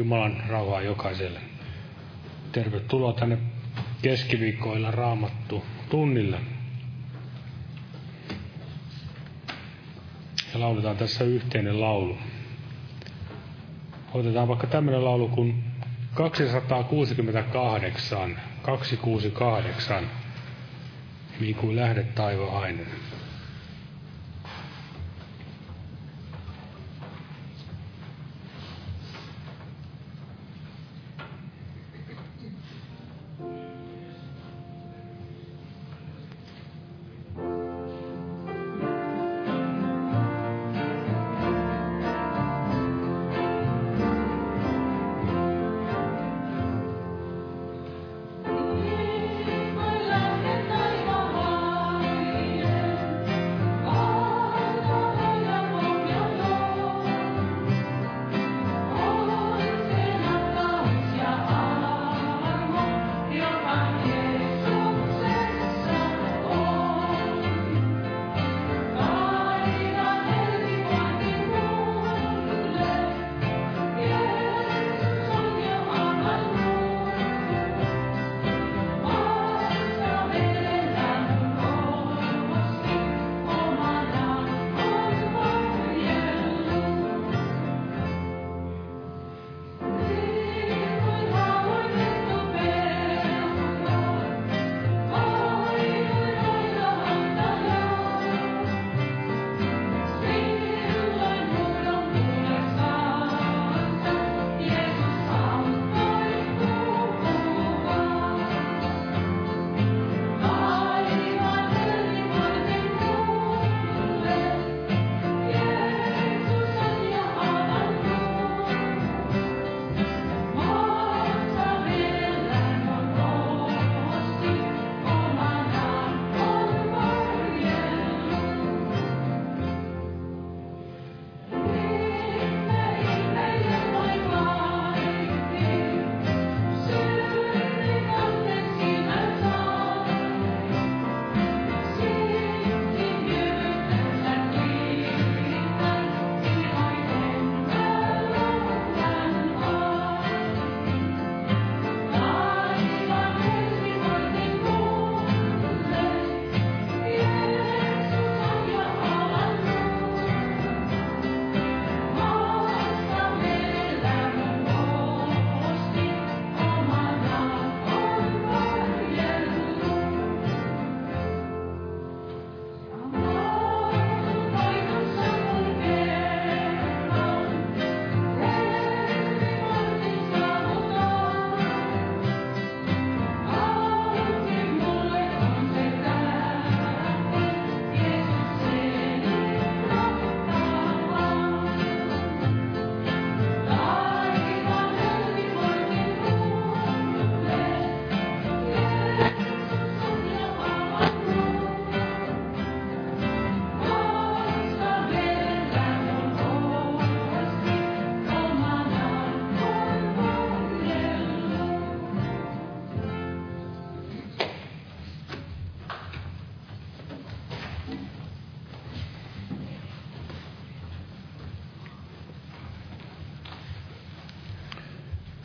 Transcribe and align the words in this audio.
Jumalan 0.00 0.42
rauhaa 0.48 0.82
jokaiselle. 0.82 1.40
Tervetuloa 2.52 3.12
tänne 3.12 3.38
keskiviikkoilla 4.02 4.90
raamattu 4.90 5.64
tunnille. 5.90 6.38
Ja 10.54 10.60
lauletaan 10.60 10.96
tässä 10.96 11.24
yhteinen 11.24 11.80
laulu. 11.80 12.18
Otetaan 14.14 14.48
vaikka 14.48 14.66
tämmöinen 14.66 15.04
laulu 15.04 15.28
kuin 15.28 15.64
268, 16.14 18.40
268, 18.62 20.10
niin 21.40 21.54
kuin 21.54 21.76
lähdet 21.76 22.14
taivahainen. 22.14 22.86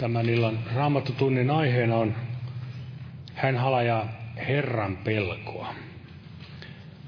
Tämän 0.06 0.30
illan 0.30 0.60
raamattotunnin 0.76 1.52
aiheena 1.52 1.96
on 1.96 2.16
Hän 3.34 3.58
halajaa 3.58 4.08
Herran 4.48 4.98
pelkoa. 4.98 5.76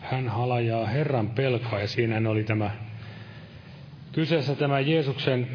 Hän 0.01 0.30
halajaa 0.30 0.86
Herran 0.88 1.30
pelkoa 1.30 1.80
ja 1.80 1.88
siinä 1.88 2.30
oli 2.30 2.44
tämä 2.44 2.72
kyseessä 4.12 4.56
tämä 4.56 4.80
Jeesuksen 4.80 5.48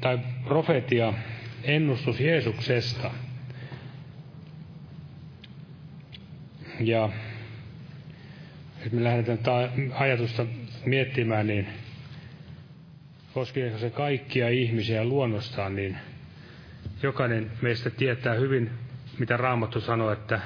tai 0.00 0.18
profetia 0.44 1.14
ennustus 1.64 2.20
Jeesuksesta. 2.20 3.10
Ja 6.80 7.08
jos 8.84 8.92
me 8.92 9.04
lähdetään 9.04 9.38
tätä 9.38 9.68
ajatusta 9.94 10.46
miettimään, 10.84 11.46
niin 11.46 11.66
koskeeko 13.34 13.78
se 13.78 13.90
kaikkia 13.90 14.48
ihmisiä 14.48 15.04
luonnostaan, 15.04 15.76
niin– 15.76 15.96
jokainen 17.02 17.50
meistä 17.62 17.90
tietää 17.90 18.34
hyvin, 18.34 18.70
mitä 19.18 19.36
Raamattu 19.36 19.80
sanoo, 19.80 20.12
että 20.12 20.40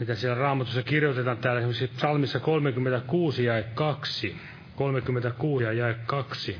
mitä 0.00 0.14
siellä 0.14 0.36
Raamatussa 0.38 0.82
kirjoitetaan 0.82 1.38
täällä 1.38 1.58
esimerkiksi 1.60 1.88
psalmissa 1.96 2.40
36 2.40 3.44
ja 3.44 3.62
2. 3.74 4.36
36 4.76 5.64
ja 5.64 5.94
2. 6.06 6.58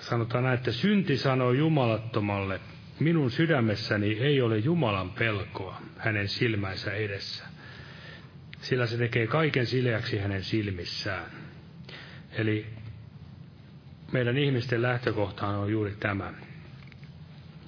Sanotaan 0.00 0.44
näin, 0.44 0.58
että 0.58 0.72
synti 0.72 1.16
sanoo 1.16 1.52
Jumalattomalle, 1.52 2.60
minun 3.00 3.30
sydämessäni 3.30 4.18
ei 4.20 4.40
ole 4.40 4.58
Jumalan 4.58 5.10
pelkoa 5.10 5.80
hänen 5.98 6.28
silmänsä 6.28 6.92
edessä, 6.92 7.44
sillä 8.60 8.86
se 8.86 8.96
tekee 8.98 9.26
kaiken 9.26 9.66
sileäksi 9.66 10.18
hänen 10.18 10.44
silmissään. 10.44 11.30
Eli 12.32 12.66
meidän 14.14 14.38
ihmisten 14.38 14.82
lähtökohtaan 14.82 15.54
on 15.54 15.70
juuri 15.72 15.96
tämä. 16.00 16.32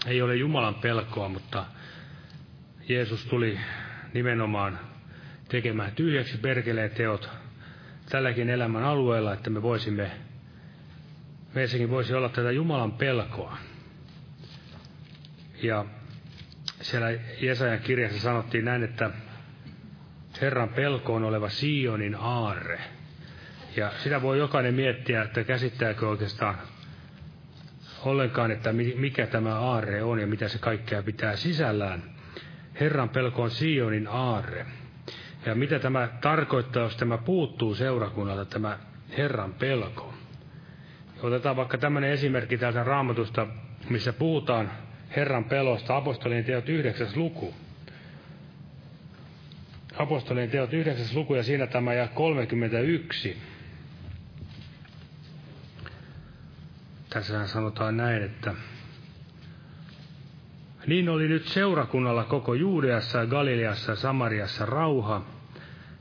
Ei 0.07 0.23
ole 0.23 0.37
Jumalan 0.37 0.75
pelkoa, 0.75 1.29
mutta 1.29 1.67
Jeesus 2.89 3.25
tuli 3.25 3.59
nimenomaan 4.15 4.79
tekemään 5.49 5.93
tyhjäksi 5.93 6.39
perkeleen 6.39 6.91
teot 6.91 7.31
tälläkin 8.11 8.51
elämän 8.51 8.85
alueella, 8.85 9.33
että 9.33 9.51
me 9.51 9.63
voisimme 9.63 10.11
meissäkin 11.55 11.91
voisi 11.91 12.15
olla 12.15 12.29
tätä 12.29 12.51
Jumalan 12.51 12.93
pelkoa. 12.93 13.57
Ja 15.63 15.85
siellä 16.81 17.11
Jesajan 17.41 17.81
kirjassa 17.81 18.21
sanottiin 18.21 18.65
näin, 18.65 18.83
että 18.83 19.11
Herran 20.41 20.69
pelko 20.69 21.15
on 21.15 21.25
oleva 21.25 21.49
Sionin 21.49 22.15
aarre. 22.15 22.96
Ja 23.77 23.91
sitä 24.03 24.23
voi 24.23 24.39
jokainen 24.39 24.75
miettiä, 24.75 25.23
että 25.23 25.45
käsittääkö 25.45 26.09
oikeastaan 26.09 26.59
ollenkaan, 28.05 28.51
että 28.51 28.73
mikä 28.97 29.27
tämä 29.27 29.55
aarre 29.55 30.03
on 30.03 30.19
ja 30.19 30.27
mitä 30.27 30.49
se 30.49 30.59
kaikkea 30.59 31.03
pitää 31.03 31.37
sisällään. 31.37 32.03
Herran 32.81 33.09
pelko 33.09 33.43
on 33.43 33.51
Sionin 33.51 34.09
aarre. 34.09 34.67
Ja 35.47 35.55
mitä 35.55 35.79
tämä 35.79 36.09
tarkoittaa, 36.21 36.83
jos 36.83 36.97
tämä 36.97 37.19
puuttuu 37.19 37.75
seurakunnalta, 37.75 38.45
tämä 38.45 38.79
Herran 39.19 39.55
pelko. 39.55 40.15
Otetaan 41.23 41.57
vaikka 41.57 41.79
tämmöinen 41.79 42.11
esimerkki 42.11 42.59
täältä 42.59 42.85
raamatusta, 42.85 43.47
missä 43.91 44.13
puhutaan 44.13 44.71
Herran 45.17 45.45
pelosta, 45.45 45.97
apostolien 45.97 46.45
teot 46.45 46.69
9. 46.69 47.09
luku. 47.15 47.55
Apostolien 49.99 50.51
teot 50.51 50.73
9. 50.73 51.07
luku 51.15 51.35
ja 51.35 51.43
siinä 51.43 51.67
tämä 51.67 51.95
ja 51.95 52.09
31. 52.09 53.37
Tässä 57.17 57.47
sanotaan 57.47 57.97
näin, 57.97 58.23
että 58.23 58.55
niin 60.87 61.09
oli 61.09 61.29
nyt 61.29 61.47
seurakunnalla 61.47 62.25
koko 62.25 62.55
Juudeassa, 62.55 63.27
Galileassa 63.27 63.93
ja 63.93 63.97
Samariassa 63.97 64.67
rauha, 64.67 65.23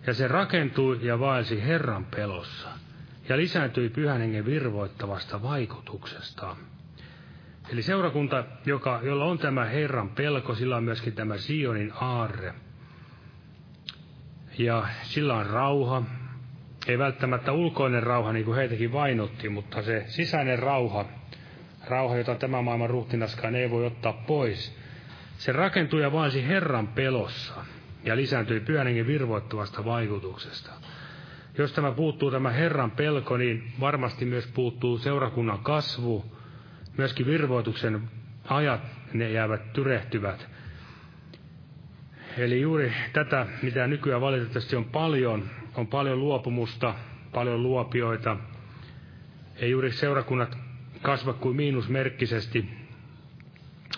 ja 0.08 0.14
se 0.14 0.28
rakentui 0.28 1.00
ja 1.02 1.20
vaelsi 1.20 1.64
Herran 1.64 2.06
pelossa, 2.06 2.70
ja 3.30 3.38
lisääntyi 3.38 3.90
pyhän 3.90 4.20
hengen 4.20 4.46
virvoittavasta 4.46 5.42
vaikutuksesta. 5.42 6.56
Eli 7.70 7.82
seurakunta, 7.82 8.44
joka, 8.66 9.00
jolla 9.04 9.26
on 9.26 9.38
tämä 9.38 9.66
Herran 9.66 10.10
pelko, 10.10 10.56
sillä 10.56 10.78
on 10.78 10.84
myöskin 10.84 11.14
tämä 11.14 11.38
Sionin 11.38 11.94
aarre. 12.02 12.54
Ja 14.58 14.88
sillä 15.04 15.36
on 15.36 15.46
rauha, 15.46 16.04
ei 16.88 16.98
välttämättä 16.98 17.52
ulkoinen 17.52 18.04
rauha, 18.04 18.34
niin 18.34 18.46
kuin 18.46 18.58
heitäkin 18.58 18.92
vainotti, 18.92 19.50
mutta 19.50 19.82
se 19.82 20.04
sisäinen 20.08 20.60
rauha, 20.60 21.06
rauha, 21.88 22.18
jota 22.18 22.36
tämä 22.36 22.62
maailman 22.62 22.90
ruhtinaskaan 22.90 23.56
ei 23.56 23.70
voi 23.70 23.86
ottaa 23.86 24.14
pois, 24.14 24.78
se 25.38 25.52
rakentui 25.52 26.02
ja 26.02 26.12
vaansi 26.12 26.48
Herran 26.48 26.88
pelossa 26.88 27.54
ja 28.04 28.16
lisääntyi 28.16 28.60
pyhän 28.60 28.88
virvoittavasta 28.88 29.86
vaikutuksesta. 29.86 30.72
Jos 31.58 31.74
tämä 31.74 31.92
puuttuu 31.92 32.32
tämä 32.32 32.50
Herran 32.50 32.92
pelko, 32.92 33.38
niin 33.38 33.74
varmasti 33.80 34.26
myös 34.26 34.48
puuttuu 34.48 34.98
seurakunnan 34.98 35.60
kasvu, 35.60 36.26
myöskin 36.98 37.26
virvoituksen 37.26 38.02
ajat, 38.50 38.82
ne 39.14 39.32
jäävät 39.32 39.74
tyrehtyvät. 39.74 40.48
Eli 42.38 42.62
juuri 42.62 42.94
tätä, 43.14 43.48
mitä 43.62 43.88
nykyään 43.88 44.22
valitettavasti 44.22 44.76
on 44.76 44.86
paljon, 44.86 45.50
on 45.76 45.88
paljon 45.88 46.20
luopumusta, 46.20 46.96
paljon 47.34 47.64
luopioita. 47.64 48.38
Ei 49.56 49.72
juuri 49.72 49.92
seurakunnat 49.92 50.58
kasva 51.02 51.34
kuin 51.34 51.56
miinusmerkkisesti, 51.56 52.70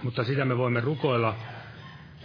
mutta 0.03 0.23
sitä 0.23 0.45
me 0.45 0.57
voimme 0.57 0.79
rukoilla, 0.79 1.35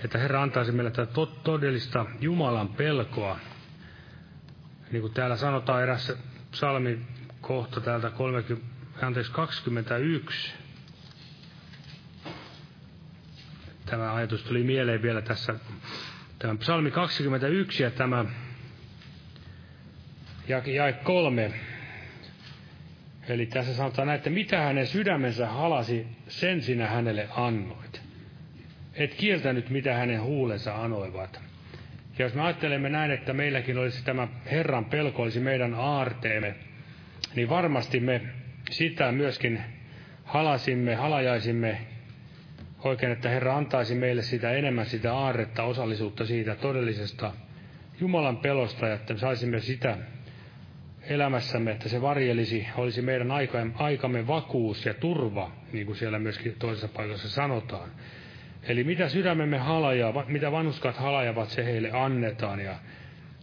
että 0.05 0.19
Herra 0.19 0.43
antaisi 0.43 0.73
meille 0.73 0.91
tätä 0.91 1.13
todellista 1.43 2.07
Jumalan 2.21 2.69
pelkoa. 2.69 3.39
Niin 4.93 5.01
kuin 5.01 5.13
täällä 5.13 5.37
sanotaan 5.37 5.83
erässä 5.83 6.17
psalmin 6.51 7.07
kohta 7.41 7.81
täältä 7.81 8.11
30, 8.11 8.67
anteeksi, 9.07 9.33
21. 9.33 10.53
Tämä 13.87 14.15
ajatus 14.15 14.43
tuli 14.43 14.63
mieleen 14.63 15.03
vielä 15.03 15.23
tässä. 15.23 15.55
Tämä 16.39 16.57
psalmi 16.57 16.91
21 16.91 17.83
ja 17.83 17.91
tämä 17.91 18.25
ja 20.49 20.63
jae 20.67 20.93
kolme. 20.93 21.51
Eli 23.29 23.47
tässä 23.47 23.75
sanotaan 23.75 24.07
näin, 24.07 24.19
että 24.19 24.31
mitä 24.31 24.61
hänen 24.61 24.87
sydämensä 24.87 25.47
halasi, 25.49 26.07
sen 26.29 26.63
sinä 26.63 26.87
hänelle 26.87 27.29
annoit. 27.31 28.03
Et 28.95 29.15
kieltänyt, 29.15 29.71
mitä 29.71 29.95
hänen 29.95 30.23
huulensa 30.23 30.75
anoivat. 30.75 31.41
Ja 32.19 32.25
jos 32.25 32.35
me 32.35 32.43
ajattelemme 32.43 32.89
näin, 32.89 33.11
että 33.11 33.33
meilläkin 33.33 33.79
olisi 33.79 34.05
tämä 34.05 34.29
Herran 34.51 34.85
pelko, 34.85 35.23
olisi 35.23 35.41
meidän 35.41 35.75
aarteemme, 35.75 36.55
niin 37.35 37.49
varmasti 37.49 38.01
me 38.01 38.21
sitä 38.71 39.13
myöskin 39.13 39.61
halasimme, 40.25 40.95
halajaisimme 40.95 41.79
oikein, 42.85 43.13
että 43.13 43.29
Herra 43.29 43.57
antaisi 43.57 43.95
meille 43.95 44.23
sitä 44.23 44.53
enemmän 44.53 44.87
sitä 44.87 45.15
aarretta, 45.15 45.63
osallisuutta 45.63 46.27
siitä 46.27 46.55
todellisesta 46.55 47.33
Jumalan 48.01 48.37
pelosta, 48.37 48.89
ja 48.89 48.95
että 48.95 49.17
saisimme 49.17 49.61
sitä 49.61 49.97
elämässämme, 51.09 51.71
että 51.71 51.89
se 51.89 52.01
varjelisi, 52.01 52.67
olisi 52.77 53.03
meidän 53.03 53.31
aikamme 53.75 54.27
vakuus 54.27 54.87
ja 54.87 54.95
turva, 54.95 55.53
niin 55.73 55.87
kuin 55.87 55.97
siellä 55.97 56.19
myöskin 56.19 56.57
toisessa 56.59 56.89
paikassa 56.89 57.31
sanotaan. 57.31 57.91
Eli 58.63 58.85
mitä 58.85 59.09
sydämemme 59.09 59.59
halajaa, 59.59 60.25
mitä 60.29 60.53
vanhuskat 60.53 60.97
halajavat, 60.97 61.49
se 61.49 61.65
heille 61.65 61.91
annetaan. 61.93 62.61
Ja 62.61 62.75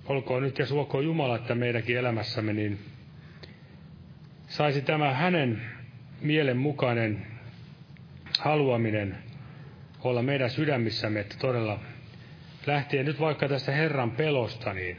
olkoon 0.05 0.43
nyt 0.43 0.59
ja 0.59 0.65
suokoon 0.65 1.05
Jumala, 1.05 1.35
että 1.35 1.55
meidänkin 1.55 1.97
elämässämme, 1.97 2.53
niin 2.53 2.79
saisi 4.47 4.81
tämä 4.81 5.13
hänen 5.13 5.61
mielenmukainen 6.21 7.25
haluaminen 8.39 9.17
olla 10.03 10.21
meidän 10.21 10.49
sydämissämme, 10.49 11.19
että 11.19 11.35
todella 11.39 11.79
lähtien 12.67 13.05
nyt 13.05 13.19
vaikka 13.19 13.47
tästä 13.47 13.71
Herran 13.71 14.11
pelosta, 14.11 14.73
niin 14.73 14.97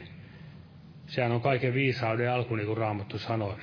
Sehän 1.11 1.31
on 1.31 1.41
kaiken 1.41 1.73
viisauden 1.73 2.31
alku, 2.31 2.55
niin 2.55 2.65
kuin 2.65 2.77
Raamattu 2.77 3.19
sanoi. 3.19 3.55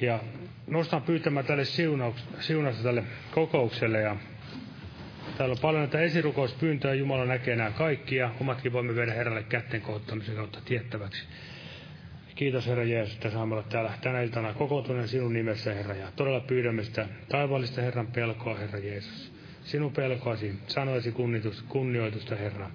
Ja 0.00 0.20
nostan 0.66 1.02
pyytämään 1.02 1.46
tälle 1.46 1.64
siunausta 1.64 2.82
tälle 2.82 3.04
kokoukselle. 3.30 4.00
Ja 4.00 4.16
täällä 5.38 5.52
on 5.52 5.58
paljon 5.62 5.82
näitä 5.82 6.00
esirukouspyyntöjä. 6.00 6.94
Jumala 6.94 7.24
näkee 7.24 7.56
nämä 7.56 7.70
kaikki 7.70 8.16
ja 8.16 8.30
omatkin 8.40 8.72
voimme 8.72 8.94
viedä 8.94 9.12
Herralle 9.12 9.42
kätten 9.42 9.80
kohottamisen 9.80 10.36
kautta 10.36 10.60
tiettäväksi. 10.64 11.26
Kiitos 12.34 12.66
Herra 12.66 12.84
Jeesus, 12.84 13.14
että 13.14 13.30
saamme 13.30 13.54
olla 13.54 13.66
täällä 13.68 13.92
tänä 14.00 14.22
iltana 14.22 14.54
kokoontuneen 14.54 15.08
sinun 15.08 15.32
nimessä, 15.32 15.74
Herra. 15.74 15.94
Ja 15.94 16.12
todella 16.16 16.40
pyydämme 16.40 16.84
sitä 16.84 17.08
taivallista 17.28 17.82
Herran 17.82 18.06
pelkoa, 18.06 18.54
Herra 18.54 18.78
Jeesus. 18.78 19.32
Sinun 19.64 19.92
pelkoasi, 19.92 20.54
sanoisi 20.66 21.14
kunnioitusta, 21.68 22.36
Herra 22.36 22.70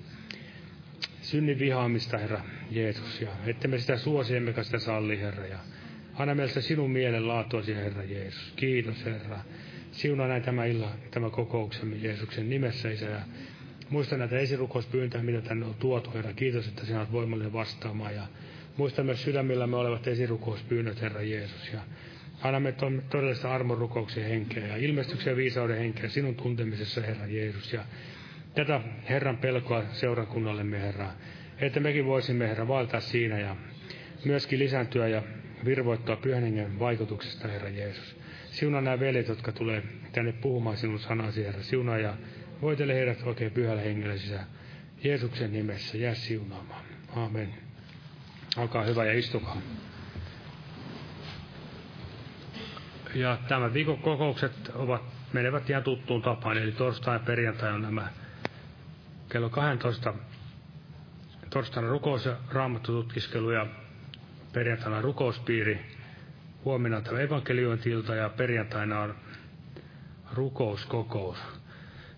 synnin 1.32 1.60
vihaamista, 1.60 2.18
Herra 2.18 2.42
Jeesus, 2.72 3.22
ja 3.22 3.30
että 3.46 3.68
me 3.68 3.80
sitä 3.80 3.98
suosi, 3.98 4.36
emmekä 4.36 4.64
sitä 4.64 4.80
salli, 4.80 5.20
Herra, 5.20 5.46
ja 5.46 5.60
anna 6.14 6.36
meiltä 6.36 6.62
sinun 6.62 6.92
mielen 6.92 7.28
laatuasi, 7.28 7.76
Herra 7.76 8.04
Jeesus. 8.04 8.54
Kiitos, 8.56 9.06
Herra. 9.06 9.40
Siunaa 9.92 10.28
näin 10.28 10.44
tämä 10.44 10.66
illa, 10.66 10.92
tämä 11.12 11.30
kokouksemme 11.30 11.96
Jeesuksen 11.96 12.50
nimessä, 12.50 12.92
Isä, 12.92 13.06
ja 13.06 13.22
muista 13.90 14.18
näitä 14.18 14.40
esirukouspyyntöjä, 14.40 15.24
mitä 15.24 15.42
tänne 15.42 15.66
on 15.66 15.76
tuotu, 15.80 16.12
Herra. 16.14 16.34
Kiitos, 16.34 16.68
että 16.68 16.86
sinä 16.86 17.00
olet 17.00 17.12
voimallinen 17.12 17.54
vastaamaan, 17.54 18.16
ja 18.16 18.28
muista 18.78 19.04
myös 19.04 19.24
sydämillämme 19.24 19.76
olevat 19.76 20.08
esirukouspyynnöt, 20.08 21.02
Herra 21.02 21.22
Jeesus, 21.22 21.74
ja 21.74 21.80
Annamme 22.44 22.74
todellista 23.10 23.54
armonrukouksen 23.54 24.24
henkeä 24.24 24.68
ja 24.68 24.78
ilmestyksen 24.78 25.32
ja 25.32 25.38
viisauden 25.38 25.78
henkeä 25.78 26.10
sinun 26.10 26.36
tuntemisessa, 26.36 27.02
Herra 27.02 27.26
Jeesus. 27.26 27.74
Ja 27.74 27.84
tätä 28.54 28.82
Herran 29.10 29.38
pelkoa 29.38 29.84
seurakunnallemme, 29.92 30.80
Herra. 30.82 31.10
Että 31.60 31.80
mekin 31.80 32.06
voisimme, 32.06 32.50
Herra, 32.50 32.68
vaeltaa 32.68 33.00
siinä 33.00 33.40
ja 33.40 33.56
myöskin 34.26 34.60
lisääntyä 34.60 35.08
ja 35.08 35.24
virvoittaa 35.66 36.16
pyhän 36.16 36.44
hengen 36.44 36.80
vaikutuksesta, 36.80 37.48
Herra 37.48 37.70
Jeesus. 37.70 38.20
Siunaa 38.46 38.82
nämä 38.82 39.00
veljet, 39.00 39.28
jotka 39.28 39.52
tulee 39.52 39.84
tänne 40.12 40.32
puhumaan 40.32 40.78
sinun 40.78 41.00
sanasi, 41.00 41.46
Herra. 41.46 41.64
Siunaa 41.64 41.98
ja 41.98 42.14
voitele 42.62 42.94
heidät 42.94 43.24
oikein 43.24 43.52
pyhällä 43.52 43.82
hengellä 43.82 44.18
sisään. 44.18 44.46
Jeesuksen 45.04 45.54
nimessä, 45.54 45.98
jää 45.98 46.14
siunaamaan. 46.14 46.86
Amen. 47.16 47.54
Olkaa 48.58 48.84
hyvä 48.84 49.06
ja 49.06 49.14
istukaa. 49.14 49.62
Ja 53.16 53.38
tämän 53.48 53.74
viikon 53.74 53.98
kokoukset 53.98 54.72
ovat, 54.74 55.02
menevät 55.34 55.70
ihan 55.70 55.84
tuttuun 55.84 56.22
tapaan, 56.22 56.58
eli 56.58 56.72
torstai 56.72 57.16
ja 57.16 57.20
perjantai 57.20 57.72
on 57.72 57.82
nämä 57.82 58.08
kello 59.32 59.50
12 59.50 60.14
torstaina 61.50 61.90
rukous- 61.90 62.26
ja 62.26 62.36
raamattututkiskelu 62.52 63.52
ja 63.52 63.68
perjantaina 64.54 65.02
rukouspiiri. 65.02 65.80
Huomenna 66.66 67.02
tämä 67.02 67.20
evankeliointilta 67.20 68.16
ja 68.16 68.30
perjantaina 68.30 69.00
on 69.00 69.16
rukouskokous 70.34 71.38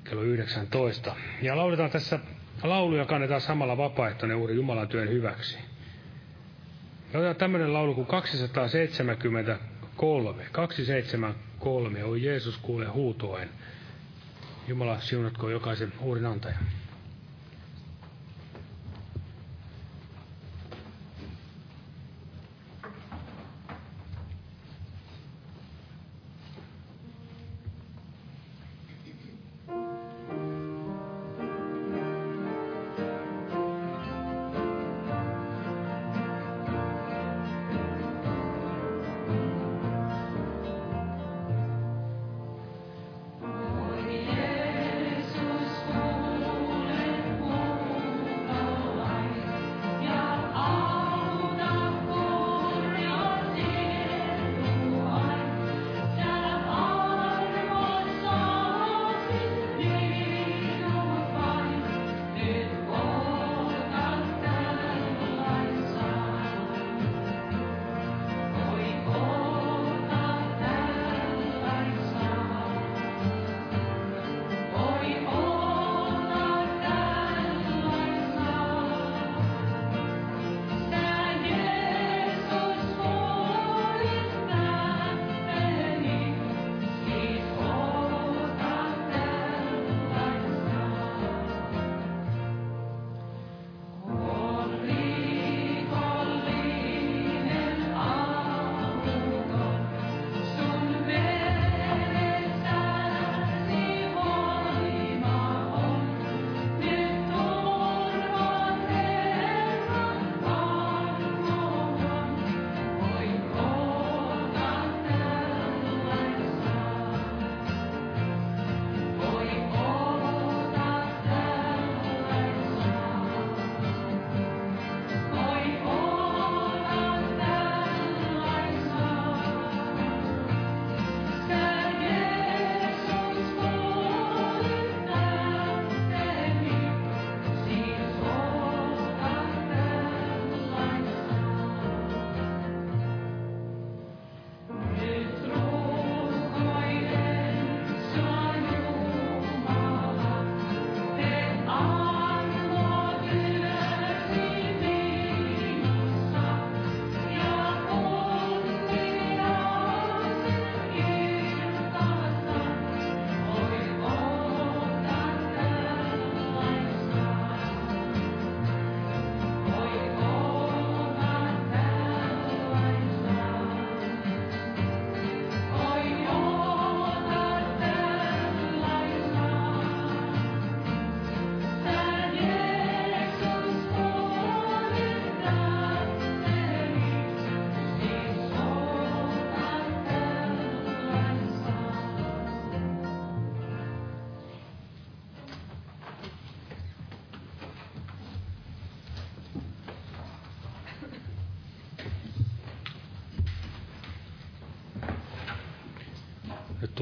kello 0.04 0.22
19. 0.22 1.16
Ja 1.42 1.58
lauletaan 1.58 1.90
tässä 1.90 2.20
lauluja 2.64 3.06
kannetaan 3.06 3.42
samalla 3.42 3.78
vapaaehtoinen 3.78 4.38
uhri 4.38 4.56
Jumalan 4.56 4.88
työn 4.88 5.10
hyväksi. 5.10 5.58
Ja 7.14 7.20
otetaan 7.20 7.36
tämmöinen 7.36 7.74
laulu 7.74 7.94
kuin 7.94 8.08
270 8.08 9.58
273, 9.98 10.46
273, 10.52 12.04
oi 12.04 12.24
Jeesus 12.24 12.58
kuule 12.58 12.86
huutoen. 12.86 13.50
Jumala 14.68 15.00
siunatko 15.00 15.50
jokaisen 15.50 15.94
uurin 16.02 16.26
antajan. 16.26 16.64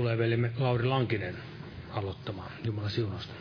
Tulee 0.01 0.17
velimme 0.17 0.51
Lauri 0.57 0.85
Lankinen 0.85 1.35
aloittamaan. 1.93 2.51
Jumala 2.63 2.89
siunosta. 2.89 3.33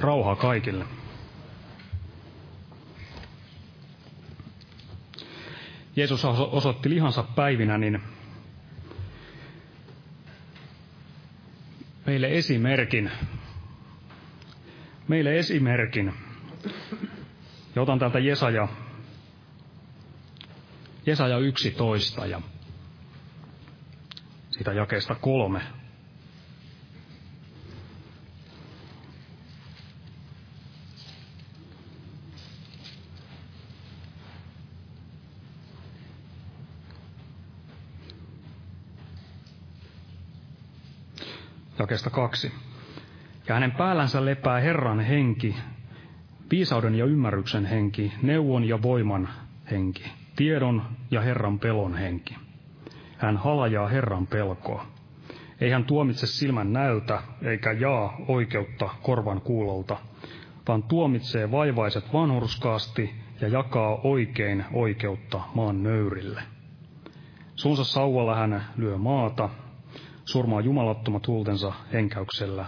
Rauhaa 0.00 0.36
kaikille. 0.36 0.84
Jeesus 5.96 6.24
osoitti 6.24 6.90
lihansa 6.90 7.22
päivinä, 7.22 7.78
niin 7.78 8.02
meille 12.06 12.28
esimerkin. 12.30 13.10
Meille 15.08 15.38
esimerkin. 15.38 16.14
Ja 17.76 17.82
otan 17.82 17.98
täältä 17.98 18.18
Jesaja 18.18 18.68
Jesaja 21.08 21.38
11 21.38 22.26
ja 22.26 22.40
siitä 24.50 24.72
jakeesta 24.72 25.14
kolme. 25.14 25.60
Jakesta 41.78 42.10
kaksi. 42.10 42.52
Ja 43.48 43.54
hänen 43.54 43.72
päällänsä 43.72 44.24
lepää 44.24 44.60
Herran 44.60 45.00
henki, 45.00 45.56
viisauden 46.50 46.94
ja 46.94 47.04
ymmärryksen 47.04 47.66
henki, 47.66 48.12
neuvon 48.22 48.64
ja 48.64 48.82
voiman 48.82 49.28
henki, 49.70 50.04
tiedon 50.38 50.82
ja 51.10 51.20
Herran 51.20 51.58
pelon 51.58 51.96
henki. 51.96 52.36
Hän 53.16 53.36
halajaa 53.36 53.88
Herran 53.88 54.26
pelkoa. 54.26 54.86
Ei 55.60 55.70
hän 55.70 55.84
tuomitse 55.84 56.26
silmän 56.26 56.72
näyltä, 56.72 57.22
eikä 57.42 57.72
jaa 57.72 58.16
oikeutta 58.28 58.90
korvan 59.02 59.40
kuulolta, 59.40 59.96
vaan 60.68 60.82
tuomitsee 60.82 61.50
vaivaiset 61.50 62.12
vanhurskaasti 62.12 63.14
ja 63.40 63.48
jakaa 63.48 64.00
oikein 64.04 64.64
oikeutta 64.72 65.40
maan 65.54 65.82
nöyrille. 65.82 66.42
Suunsa 67.54 67.84
sauvalla 67.84 68.34
hän 68.34 68.64
lyö 68.76 68.98
maata, 68.98 69.48
surmaa 70.24 70.60
jumalattomat 70.60 71.26
huultensa 71.26 71.72
henkäyksellä. 71.92 72.66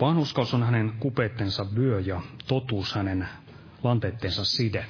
Vanhuskaus 0.00 0.54
on 0.54 0.62
hänen 0.62 0.92
kupeittensa 1.00 1.66
vyö 1.76 2.00
ja 2.00 2.20
totuus 2.48 2.94
hänen 2.94 3.28
lanteittensa 3.82 4.44
side. 4.44 4.86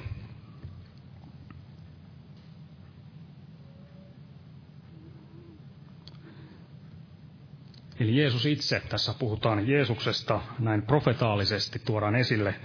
Eli 7.99 8.17
Jeesus 8.17 8.45
itse, 8.45 8.81
tässä 8.89 9.13
puhutaan 9.19 9.67
Jeesuksesta, 9.67 10.41
näin 10.59 10.81
profetaalisesti 10.81 11.79
tuodaan 11.85 12.15
esille 12.15 12.55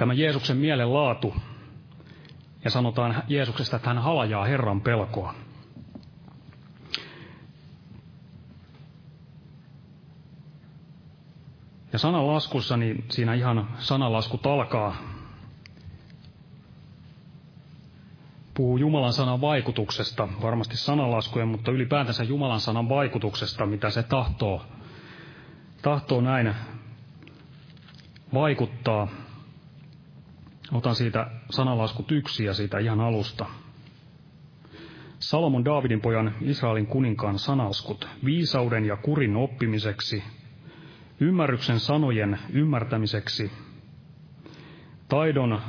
tämä 0.00 0.12
Jeesuksen 0.14 0.56
mielen 0.56 0.94
laatu, 0.94 1.34
ja 2.64 2.70
sanotaan 2.70 3.22
Jeesuksesta, 3.28 3.76
että 3.76 3.88
hän 3.88 3.98
halajaa 3.98 4.44
Herran 4.44 4.80
pelkoa. 4.80 5.34
Ja 11.92 11.98
sanalaskussa, 11.98 12.76
niin 12.76 13.04
siinä 13.08 13.34
ihan 13.34 13.68
sanalaskut 13.78 14.46
alkaa 14.46 14.96
puhuu 18.54 18.76
Jumalan 18.76 19.12
sanan 19.12 19.40
vaikutuksesta, 19.40 20.28
varmasti 20.42 20.76
sanalaskujen, 20.76 21.48
mutta 21.48 21.70
ylipäätänsä 21.70 22.24
Jumalan 22.24 22.60
sanan 22.60 22.88
vaikutuksesta, 22.88 23.66
mitä 23.66 23.90
se 23.90 24.02
tahtoo, 24.02 24.62
tahtoo 25.82 26.20
näin 26.20 26.54
vaikuttaa. 28.34 29.08
Otan 30.72 30.94
siitä 30.94 31.30
sanalaskut 31.50 32.12
yksi 32.12 32.44
ja 32.44 32.54
siitä 32.54 32.78
ihan 32.78 33.00
alusta. 33.00 33.46
Salomon 35.18 35.64
Daavidin 35.64 36.00
pojan 36.00 36.34
Israelin 36.40 36.86
kuninkaan 36.86 37.38
sanaskut 37.38 38.08
viisauden 38.24 38.84
ja 38.84 38.96
kurin 38.96 39.36
oppimiseksi, 39.36 40.24
ymmärryksen 41.20 41.80
sanojen 41.80 42.38
ymmärtämiseksi, 42.52 43.50
taidon 45.08 45.60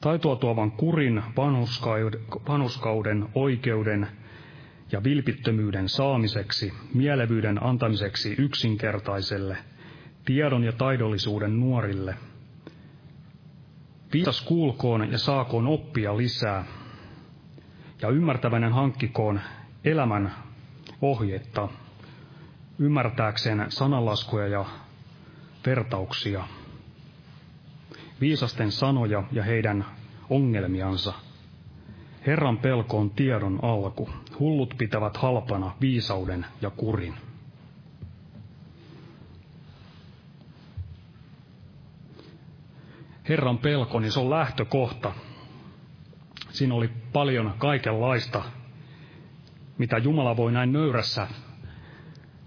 taitoa 0.00 0.36
tuovan 0.36 0.70
kurin, 0.70 1.22
vanhuskauden, 2.48 3.28
oikeuden 3.34 4.08
ja 4.92 5.04
vilpittömyyden 5.04 5.88
saamiseksi, 5.88 6.72
mielevyyden 6.94 7.62
antamiseksi 7.64 8.34
yksinkertaiselle, 8.38 9.56
tiedon 10.24 10.64
ja 10.64 10.72
taidollisuuden 10.72 11.60
nuorille. 11.60 12.14
Viisas 14.12 14.40
kuulkoon 14.40 15.12
ja 15.12 15.18
saakoon 15.18 15.66
oppia 15.66 16.16
lisää, 16.16 16.64
ja 18.02 18.08
ymmärtäväinen 18.08 18.72
hankkikoon 18.72 19.40
elämän 19.84 20.34
ohjetta, 21.02 21.68
ymmärtääkseen 22.80 23.66
sananlaskuja 23.68 24.48
ja 24.48 24.64
vertauksia 25.66 26.44
viisasten 28.20 28.72
sanoja 28.72 29.22
ja 29.32 29.42
heidän 29.42 29.84
ongelmiansa. 30.30 31.12
Herran 32.26 32.58
pelko 32.58 32.98
on 32.98 33.10
tiedon 33.10 33.58
alku. 33.62 34.10
Hullut 34.38 34.74
pitävät 34.78 35.16
halpana 35.16 35.76
viisauden 35.80 36.46
ja 36.60 36.70
kurin. 36.70 37.14
Herran 43.28 43.58
pelko, 43.58 44.00
niin 44.00 44.12
se 44.12 44.20
on 44.20 44.30
lähtökohta. 44.30 45.12
Siinä 46.50 46.74
oli 46.74 46.90
paljon 47.12 47.54
kaikenlaista, 47.58 48.42
mitä 49.78 49.98
Jumala 49.98 50.36
voi 50.36 50.52
näin 50.52 50.72
nöyrässä 50.72 51.28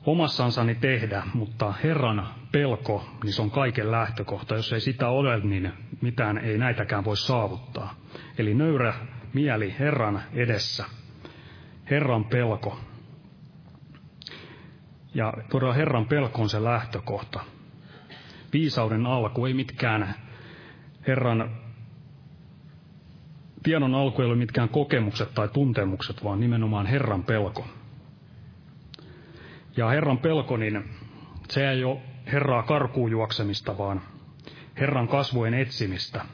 omassansani 0.06 0.76
tehdä, 0.76 1.24
mutta 1.34 1.74
Herran 1.84 2.28
pelko, 2.52 3.06
niin 3.24 3.34
se 3.34 3.42
on 3.42 3.52
kaiken 3.52 3.92
lähtökohta. 3.92 4.56
Jos 4.56 4.74
ei 4.74 4.82
sitä 4.82 5.10
ole, 5.10 5.40
niin 5.40 5.74
mitään 6.02 6.38
ei 6.38 6.58
näitäkään 6.58 7.06
voi 7.06 7.18
saavuttaa. 7.18 7.96
Eli 8.38 8.54
nöyrä 8.54 8.94
mieli 9.34 9.76
Herran 9.80 10.22
edessä. 10.34 10.86
Herran 11.90 12.26
pelko. 12.26 12.80
Ja 15.14 15.34
todella 15.50 15.74
Herran 15.74 16.06
pelko 16.06 16.42
on 16.42 16.50
se 16.50 16.64
lähtökohta. 16.64 17.40
Viisauden 18.54 19.06
alku 19.06 19.46
ei 19.46 19.54
mitkään 19.54 20.16
Herran 21.08 21.50
tiedon 23.64 23.96
alku 23.96 24.22
ei 24.22 24.28
ole 24.28 24.36
mitkään 24.36 24.70
kokemukset 24.70 25.34
tai 25.34 25.48
tuntemukset, 25.48 26.24
vaan 26.24 26.40
nimenomaan 26.40 26.86
Herran 26.86 27.24
pelko. 27.24 27.66
Ja 29.78 29.90
Herran 29.90 30.18
pelko, 30.18 30.58
niin 30.58 30.90
se 31.50 31.70
ei 31.70 31.84
ole 31.84 32.02
Herraa 32.32 32.64
karkuun 32.64 33.12
juoksemista, 33.12 33.78
vaan 33.78 34.02
Herran 34.80 35.08
kasvojen 35.08 35.54
etsimistä. 35.54 36.26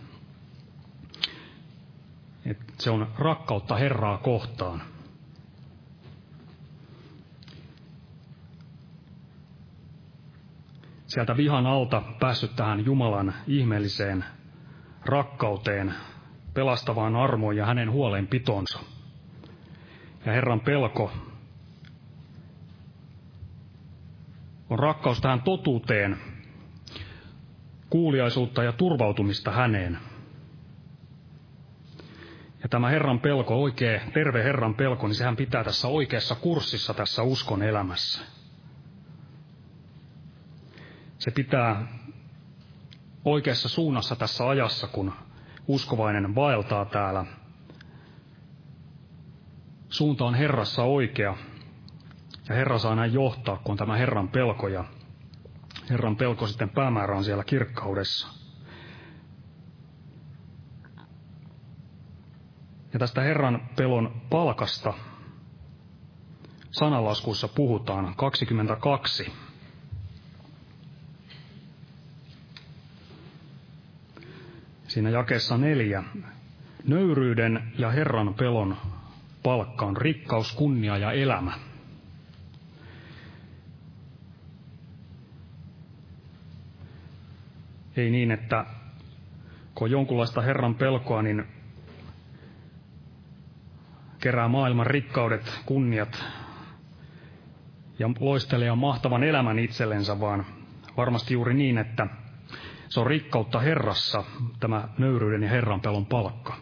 Et 2.45 2.57
se 2.77 2.89
on 2.89 3.07
rakkautta 3.17 3.75
Herraa 3.75 4.17
kohtaan. 4.17 4.81
Sieltä 11.07 11.37
vihan 11.37 11.65
alta 11.65 12.01
päässyt 12.19 12.55
tähän 12.55 12.85
Jumalan 12.85 13.33
ihmeelliseen 13.47 14.25
rakkauteen, 15.05 15.93
pelastavaan 16.53 17.15
armoon 17.15 17.57
ja 17.57 17.65
hänen 17.65 17.91
huolenpitonsa. 17.91 18.79
Ja 20.25 20.31
Herran 20.31 20.59
pelko 20.59 21.11
on 24.69 24.79
rakkaus 24.79 25.21
tähän 25.21 25.41
totuuteen, 25.41 26.17
kuuliaisuutta 27.89 28.63
ja 28.63 28.71
turvautumista 28.71 29.51
häneen. 29.51 29.97
Ja 32.63 32.69
tämä 32.69 32.89
Herran 32.89 33.19
pelko, 33.19 33.61
oikea, 33.61 34.01
terve 34.13 34.43
Herran 34.43 34.75
pelko, 34.75 35.07
niin 35.07 35.15
sehän 35.15 35.35
pitää 35.35 35.63
tässä 35.63 35.87
oikeassa 35.87 36.35
kurssissa 36.35 36.93
tässä 36.93 37.23
uskon 37.23 37.63
elämässä. 37.63 38.21
Se 41.17 41.31
pitää 41.31 41.87
oikeassa 43.25 43.69
suunnassa 43.69 44.15
tässä 44.15 44.49
ajassa, 44.49 44.87
kun 44.87 45.13
uskovainen 45.67 46.35
vaeltaa 46.35 46.85
täällä. 46.85 47.25
Suunta 49.89 50.25
on 50.25 50.35
Herrassa 50.35 50.83
oikea, 50.83 51.37
ja 52.49 52.55
Herra 52.55 52.79
saa 52.79 52.95
näin 52.95 53.13
johtaa, 53.13 53.57
kun 53.57 53.71
on 53.71 53.77
tämä 53.77 53.95
Herran 53.97 54.27
pelko 54.27 54.67
ja 54.67 54.83
Herran 55.89 56.15
pelko 56.15 56.47
sitten 56.47 56.69
päämäärä 56.69 57.17
on 57.17 57.23
siellä 57.23 57.43
kirkkaudessa. 57.43 58.27
Ja 62.93 62.99
tästä 62.99 63.21
Herran 63.21 63.69
pelon 63.75 64.21
palkasta 64.29 64.93
sanalaskuissa 66.71 67.47
puhutaan 67.47 68.13
22. 68.15 69.31
Siinä 74.87 75.09
jakessa 75.09 75.57
neljä. 75.57 76.03
Nöyryyden 76.87 77.73
ja 77.77 77.89
Herran 77.89 78.33
pelon 78.33 78.77
palkka 79.43 79.85
on 79.85 79.97
rikkaus, 79.97 80.53
kunnia 80.53 80.97
ja 80.97 81.11
elämä. 81.11 81.68
Ei 87.99 88.11
niin, 88.11 88.31
että 88.31 88.65
kun 89.75 89.85
on 89.85 89.91
jonkunlaista 89.91 90.41
Herran 90.41 90.75
pelkoa, 90.75 91.21
niin 91.21 91.45
kerää 94.19 94.47
maailman 94.47 94.87
rikkaudet, 94.87 95.61
kunniat 95.65 96.25
ja 97.99 98.09
loistelee 98.19 98.75
mahtavan 98.75 99.23
elämän 99.23 99.59
itsellensä, 99.59 100.19
vaan 100.19 100.45
varmasti 100.97 101.33
juuri 101.33 101.53
niin, 101.53 101.77
että 101.77 102.07
se 102.89 102.99
on 102.99 103.07
rikkautta 103.07 103.59
Herrassa, 103.59 104.23
tämä 104.59 104.87
nöyryyden 104.97 105.43
ja 105.43 105.49
Herran 105.49 105.81
pelon 105.81 106.05
palkka. 106.05 106.55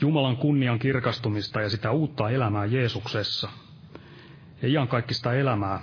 Jumalan 0.00 0.36
kunnian 0.36 0.78
kirkastumista 0.78 1.60
ja 1.60 1.70
sitä 1.70 1.90
uutta 1.90 2.30
elämää 2.30 2.64
Jeesuksessa. 2.64 3.48
Ja 4.62 4.68
iankaikkista 4.68 5.34
elämää, 5.34 5.80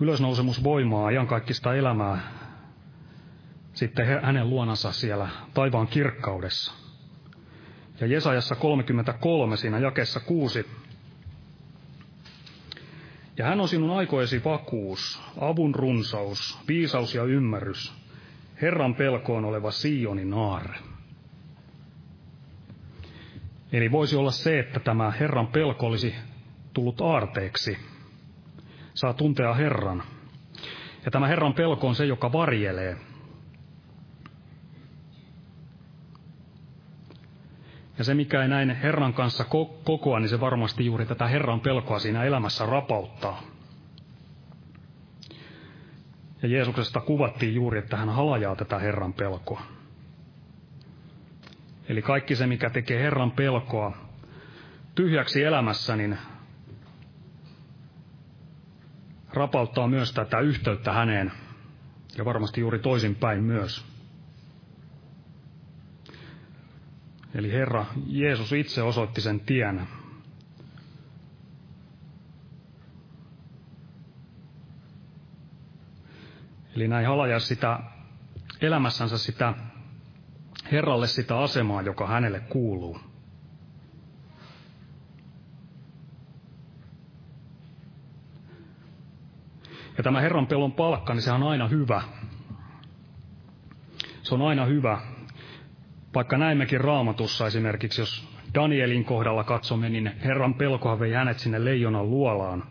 ylösnousemusvoimaa, 0.00 1.10
iankaikkista 1.10 1.74
elämää 1.74 2.37
sitten 3.78 4.22
hänen 4.22 4.50
luonansa 4.50 4.92
siellä 4.92 5.28
taivaan 5.54 5.86
kirkkaudessa. 5.86 6.72
Ja 8.00 8.06
Jesajassa 8.06 8.54
33 8.54 9.56
siinä 9.56 9.78
jakessa 9.78 10.20
6. 10.20 10.66
Ja 13.36 13.46
hän 13.46 13.60
on 13.60 13.68
sinun 13.68 13.98
aikoesi 13.98 14.44
vakuus, 14.44 15.22
avun 15.40 15.74
runsaus, 15.74 16.58
viisaus 16.68 17.14
ja 17.14 17.24
ymmärrys, 17.24 17.94
Herran 18.62 18.94
pelkoon 18.94 19.44
oleva 19.44 19.70
Sionin 19.70 20.30
naare. 20.30 20.78
Eli 23.72 23.92
voisi 23.92 24.16
olla 24.16 24.30
se, 24.30 24.58
että 24.58 24.80
tämä 24.80 25.10
Herran 25.10 25.46
pelko 25.46 25.86
olisi 25.86 26.14
tullut 26.72 27.00
aarteeksi. 27.00 27.78
Saa 28.94 29.12
tuntea 29.12 29.54
Herran. 29.54 30.02
Ja 31.04 31.10
tämä 31.10 31.26
Herran 31.26 31.54
pelko 31.54 31.88
on 31.88 31.94
se, 31.94 32.06
joka 32.06 32.32
varjelee. 32.32 33.07
Ja 37.98 38.04
se, 38.04 38.14
mikä 38.14 38.42
ei 38.42 38.48
näin 38.48 38.70
Herran 38.76 39.14
kanssa 39.14 39.44
kokoa, 39.84 40.20
niin 40.20 40.28
se 40.28 40.40
varmasti 40.40 40.86
juuri 40.86 41.06
tätä 41.06 41.26
Herran 41.26 41.60
pelkoa 41.60 41.98
siinä 41.98 42.24
elämässä 42.24 42.66
rapauttaa. 42.66 43.42
Ja 46.42 46.48
Jeesuksesta 46.48 47.00
kuvattiin 47.00 47.54
juuri, 47.54 47.78
että 47.78 47.96
hän 47.96 48.08
halajaa 48.08 48.56
tätä 48.56 48.78
Herran 48.78 49.12
pelkoa. 49.12 49.62
Eli 51.88 52.02
kaikki 52.02 52.36
se, 52.36 52.46
mikä 52.46 52.70
tekee 52.70 53.02
Herran 53.02 53.30
pelkoa 53.30 53.96
tyhjäksi 54.94 55.42
elämässä, 55.42 55.96
niin 55.96 56.18
rapauttaa 59.32 59.88
myös 59.88 60.12
tätä 60.12 60.40
yhteyttä 60.40 60.92
häneen. 60.92 61.32
Ja 62.16 62.24
varmasti 62.24 62.60
juuri 62.60 62.78
toisinpäin 62.78 63.44
myös. 63.44 63.97
Eli 67.34 67.52
Herra 67.52 67.86
Jeesus 68.06 68.52
itse 68.52 68.82
osoitti 68.82 69.20
sen 69.20 69.40
tien. 69.40 69.88
Eli 76.76 76.88
näin 76.88 77.06
halaja 77.06 77.40
sitä 77.40 77.80
elämässänsä 78.60 79.18
sitä 79.18 79.54
Herralle 80.72 81.06
sitä 81.06 81.38
asemaa, 81.38 81.82
joka 81.82 82.06
hänelle 82.06 82.40
kuuluu. 82.40 83.00
Ja 89.96 90.04
tämä 90.04 90.20
Herran 90.20 90.46
pelon 90.46 90.72
palkka, 90.72 91.14
niin 91.14 91.22
se 91.22 91.32
on 91.32 91.42
aina 91.42 91.68
hyvä. 91.68 92.02
Se 94.22 94.34
on 94.34 94.42
aina 94.42 94.64
hyvä. 94.64 95.17
Vaikka 96.14 96.38
näimmekin 96.38 96.80
raamatussa 96.80 97.46
esimerkiksi, 97.46 98.00
jos 98.00 98.28
Danielin 98.54 99.04
kohdalla 99.04 99.44
katsomme, 99.44 99.88
niin 99.88 100.12
Herran 100.24 100.54
pelkoa 100.54 100.98
vei 100.98 101.12
hänet 101.12 101.38
sinne 101.38 101.64
leijonan 101.64 102.10
luolaan. 102.10 102.64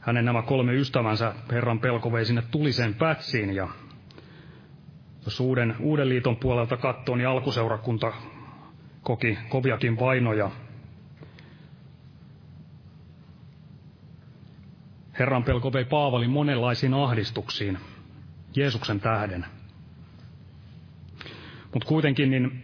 Hänen 0.00 0.24
nämä 0.24 0.42
kolme 0.42 0.74
ystävänsä 0.74 1.34
Herran 1.52 1.80
pelko 1.80 2.12
vei 2.12 2.24
sinne 2.24 2.42
tuliseen 2.50 2.94
pätsiin 2.94 3.54
ja 3.54 3.68
jos 5.24 5.40
uuden, 5.40 5.76
uuden 5.80 6.08
liiton 6.08 6.36
puolelta 6.36 6.76
katsoo, 6.76 7.16
niin 7.16 7.28
alkuseurakunta 7.28 8.12
koki 9.02 9.38
koviakin 9.48 10.00
vainoja. 10.00 10.50
Herran 15.18 15.44
pelko 15.44 15.72
vei 15.72 15.84
Paavalin 15.84 16.30
monenlaisiin 16.30 16.94
ahdistuksiin 16.94 17.78
Jeesuksen 18.56 19.00
tähden. 19.00 19.57
Mutta 21.72 21.88
kuitenkin 21.88 22.30
niin 22.30 22.62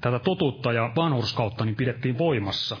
tätä 0.00 0.18
totuutta 0.18 0.72
ja 0.72 0.92
vanhurskautta 0.96 1.64
niin 1.64 1.76
pidettiin 1.76 2.18
voimassa. 2.18 2.76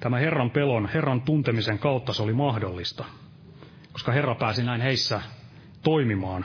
Tämä 0.00 0.18
Herran 0.18 0.50
pelon, 0.50 0.88
Herran 0.88 1.20
tuntemisen 1.22 1.78
kautta 1.78 2.12
se 2.12 2.22
oli 2.22 2.32
mahdollista– 2.32 3.04
koska 3.98 4.12
Herra 4.12 4.34
pääsi 4.34 4.62
näin 4.62 4.80
heissä 4.80 5.22
toimimaan 5.82 6.44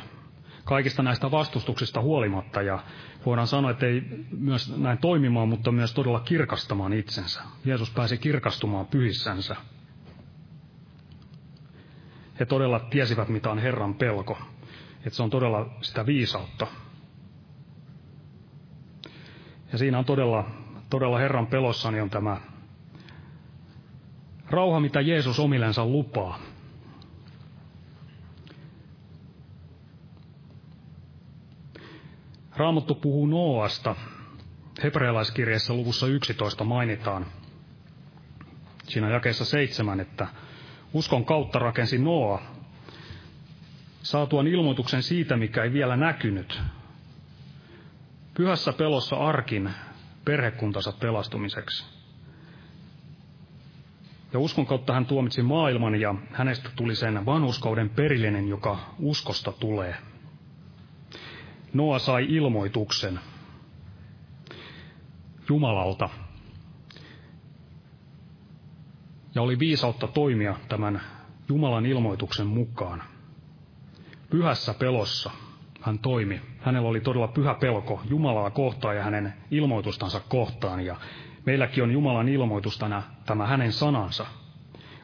kaikista 0.64 1.04
näistä 1.04 1.32
vastustuksista 1.32 2.02
huolimatta 2.02 2.62
ja 2.62 2.84
voidaan 3.26 3.48
sanoa, 3.48 3.72
että 3.72 3.86
ei 3.86 4.02
myös 4.38 4.78
näin 4.78 4.98
toimimaan, 4.98 5.50
mutta 5.50 5.72
myös 5.72 5.94
todella 5.94 6.20
kirkastamaan 6.20 6.94
itsensä. 6.94 7.42
Jeesus 7.66 7.92
pääsi 7.92 8.18
kirkastumaan 8.18 8.86
pyhissänsä. 8.86 9.56
He 12.40 12.46
todella 12.46 12.80
tiesivät, 12.80 13.30
mitä 13.30 13.52
on 13.52 13.60
Herran 13.60 13.94
pelko. 13.96 14.38
Että 15.06 15.18
se 15.18 15.24
on 15.24 15.30
todella 15.30 15.66
sitä 15.82 16.06
viisautta. 16.06 16.68
Ja 19.72 19.78
siinä 19.78 20.00
on 20.00 20.06
todella, 20.06 20.46
todella 20.90 21.18
Herran 21.18 21.48
pelossani 21.48 22.02
on 22.02 22.10
tämä 22.10 22.38
rauha, 24.50 24.80
mitä 24.80 25.02
Jeesus 25.02 25.40
omillensa 25.40 25.86
lupaa. 25.86 26.40
Raamattu 32.56 32.96
puhuu 32.96 33.26
Noasta. 33.26 33.96
Hebrealaiskirjeessä 34.84 35.74
luvussa 35.74 36.08
11 36.08 36.64
mainitaan 36.64 37.26
siinä 38.84 39.10
jakeessa 39.10 39.46
seitsemän, 39.46 40.00
että 40.00 40.28
uskon 40.94 41.26
kautta 41.26 41.60
rakensi 41.60 41.98
Noa 41.98 42.42
saatuan 44.04 44.48
ilmoituksen 44.48 45.04
siitä, 45.04 45.38
mikä 45.38 45.64
ei 45.64 45.74
vielä 45.74 45.98
näkynyt. 45.98 46.62
Pyhässä 48.34 48.74
pelossa 48.74 49.16
arkin 49.16 49.70
perhekuntansa 50.26 50.92
pelastumiseksi. 50.92 51.86
Ja 54.34 54.40
uskon 54.40 54.66
kautta 54.66 54.94
hän 54.94 55.06
tuomitsi 55.06 55.42
maailman 55.42 56.02
ja 56.02 56.16
hänestä 56.32 56.70
tuli 56.76 56.96
sen 56.96 57.26
vanhuskauden 57.26 57.90
perillinen, 57.90 58.48
joka 58.48 58.80
uskosta 59.00 59.52
tulee– 59.52 59.96
Noa 61.74 62.00
sai 62.00 62.26
ilmoituksen 62.30 63.20
Jumalalta. 65.50 66.10
Ja 69.36 69.42
oli 69.42 69.60
viisautta 69.60 70.08
toimia 70.08 70.56
tämän 70.70 71.02
Jumalan 71.50 71.86
ilmoituksen 71.86 72.48
mukaan. 72.48 73.04
Pyhässä 74.34 74.74
pelossa 74.74 75.32
hän 75.82 76.00
toimi. 76.00 76.42
Hänellä 76.60 76.90
oli 76.90 77.02
todella 77.02 77.28
pyhä 77.28 77.54
pelko 77.54 78.02
Jumalaa 78.10 78.50
kohtaan 78.50 78.96
ja 78.96 79.04
hänen 79.04 79.34
ilmoitustansa 79.52 80.20
kohtaan. 80.30 80.86
Ja 80.86 80.96
meilläkin 81.46 81.84
on 81.84 81.92
Jumalan 81.92 82.30
ilmoitustana 82.30 83.04
tämä 83.26 83.48
hänen 83.48 83.72
sanansa. 83.72 84.26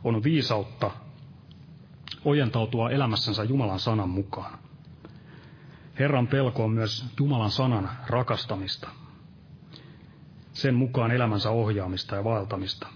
On 0.04 0.24
viisautta 0.24 0.92
ojentautua 2.26 2.90
elämässänsä 2.90 3.44
Jumalan 3.44 3.80
sanan 3.80 4.10
mukaan. 4.10 4.60
Herran 6.00 6.28
pelko 6.28 6.64
on 6.64 6.72
myös 6.72 7.06
Jumalan 7.20 7.52
sanan 7.52 7.90
rakastamista. 8.08 8.90
Sen 10.54 10.76
mukaan 10.76 11.12
elämänsä 11.12 11.50
ohjaamista 11.50 12.16
ja 12.16 12.24
vaeltamista. 12.24 12.88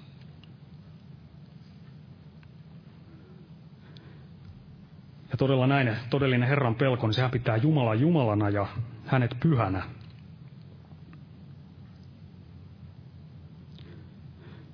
Ja 5.33 5.37
todella 5.37 5.67
näin, 5.67 5.95
todellinen 6.09 6.49
Herran 6.49 6.75
pelko, 6.75 7.07
niin 7.07 7.13
sehän 7.13 7.31
pitää 7.31 7.57
Jumala 7.57 7.95
Jumalana 7.95 8.49
ja 8.49 8.67
hänet 9.05 9.35
pyhänä. 9.39 9.83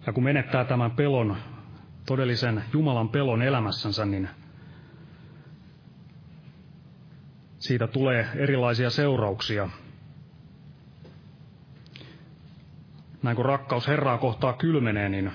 Ja 0.06 0.14
kun 0.14 0.24
menettää 0.24 0.66
tämän 0.66 0.92
pelon, 0.92 1.38
todellisen 2.06 2.64
Jumalan 2.74 3.10
pelon 3.10 3.42
elämässänsä, 3.42 4.06
niin 4.06 4.30
siitä 7.60 7.88
tulee 7.88 8.28
erilaisia 8.36 8.90
seurauksia. 8.90 9.70
Näin 13.24 13.36
kun 13.36 13.46
rakkaus 13.46 13.88
Herraa 13.88 14.18
kohtaa 14.18 14.54
kylmenee, 14.54 15.10
niin 15.10 15.32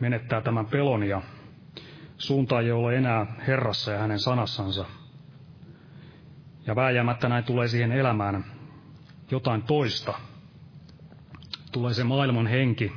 menettää 0.00 0.40
tämän 0.40 0.66
pelon 0.66 1.02
ja 1.02 1.22
suunta 2.18 2.60
ei 2.60 2.72
ole 2.72 2.96
enää 2.96 3.26
Herrassa 3.46 3.90
ja 3.92 3.98
hänen 3.98 4.18
sanassansa. 4.18 4.84
Ja 6.66 6.76
vääjäämättä 6.76 7.28
näin 7.28 7.44
tulee 7.44 7.68
siihen 7.68 7.92
elämään 7.92 8.44
jotain 9.30 9.62
toista. 9.62 10.14
Tulee 11.72 11.94
se 11.94 12.04
maailman 12.04 12.46
henki. 12.46 12.92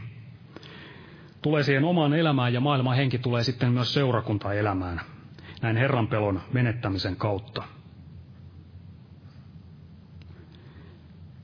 Tulee 1.41 1.63
siihen 1.63 1.83
omaan 1.83 2.13
elämään 2.13 2.53
ja 2.53 2.59
maailman 2.59 2.95
henki 2.95 3.17
tulee 3.17 3.43
sitten 3.43 3.71
myös 3.71 3.93
seurakuntaelämään. 3.93 5.01
Näin 5.61 5.77
Herran 5.77 6.07
pelon 6.07 6.41
menettämisen 6.53 7.15
kautta. 7.15 7.63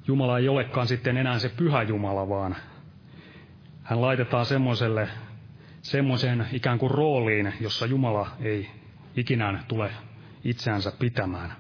Jumala 0.08 0.40
ei 0.40 0.50
olekaan 0.50 0.88
sitten 0.88 1.18
enää 1.18 1.40
se 1.40 1.50
pyhä 1.50 1.84
Jumala, 1.84 2.30
vaan 2.30 2.56
hän 3.84 4.02
laitetaan 4.02 4.46
semmoiselle, 4.46 5.10
semmoiseen 5.88 6.48
ikään 6.52 6.80
kuin 6.80 6.92
rooliin, 6.92 7.54
jossa 7.62 7.86
Jumala 7.86 8.28
ei 8.40 8.70
ikinään 9.16 9.64
tule 9.68 9.92
itseänsä 10.44 10.92
pitämään. 11.00 11.54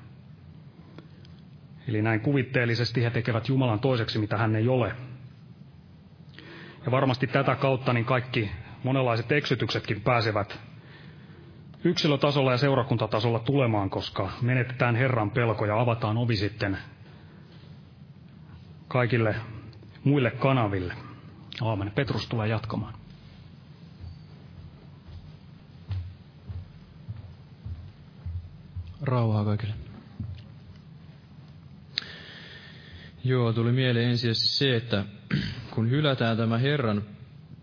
Eli 1.88 2.02
näin 2.02 2.20
kuvitteellisesti 2.20 3.04
he 3.04 3.10
tekevät 3.10 3.50
Jumalan 3.50 3.80
toiseksi, 3.80 4.20
mitä 4.20 4.38
hän 4.38 4.56
ei 4.56 4.68
ole. 4.68 4.96
Ja 6.86 6.92
varmasti 6.92 7.28
tätä 7.28 7.56
kautta 7.56 7.94
niin 7.94 8.06
kaikki 8.06 8.52
monenlaiset 8.84 9.32
eksytyksetkin 9.32 10.02
pääsevät 10.02 10.60
yksilötasolla 11.84 12.52
ja 12.52 12.58
seurakuntatasolla 12.58 13.40
tulemaan, 13.40 13.90
koska 13.90 14.32
menetetään 14.42 14.96
Herran 14.96 15.32
pelko 15.32 15.66
ja 15.66 15.80
avataan 15.80 16.18
ovi 16.18 16.36
sitten 16.36 16.78
kaikille 18.88 19.36
muille 20.04 20.32
kanaville. 20.32 20.94
Aamen. 21.62 21.92
Petrus 21.92 22.28
tulee 22.28 22.48
jatkamaan. 22.48 23.07
Rauhaa 29.02 29.46
kaikille. 29.46 29.74
Joo, 33.24 33.54
tuli 33.54 33.72
mieleen 33.72 34.10
ensisijaisesti 34.10 34.48
se, 34.48 34.76
että 34.76 35.06
kun 35.72 35.90
hylätään 35.90 36.38
tämä 36.38 36.58
Herran 36.58 37.04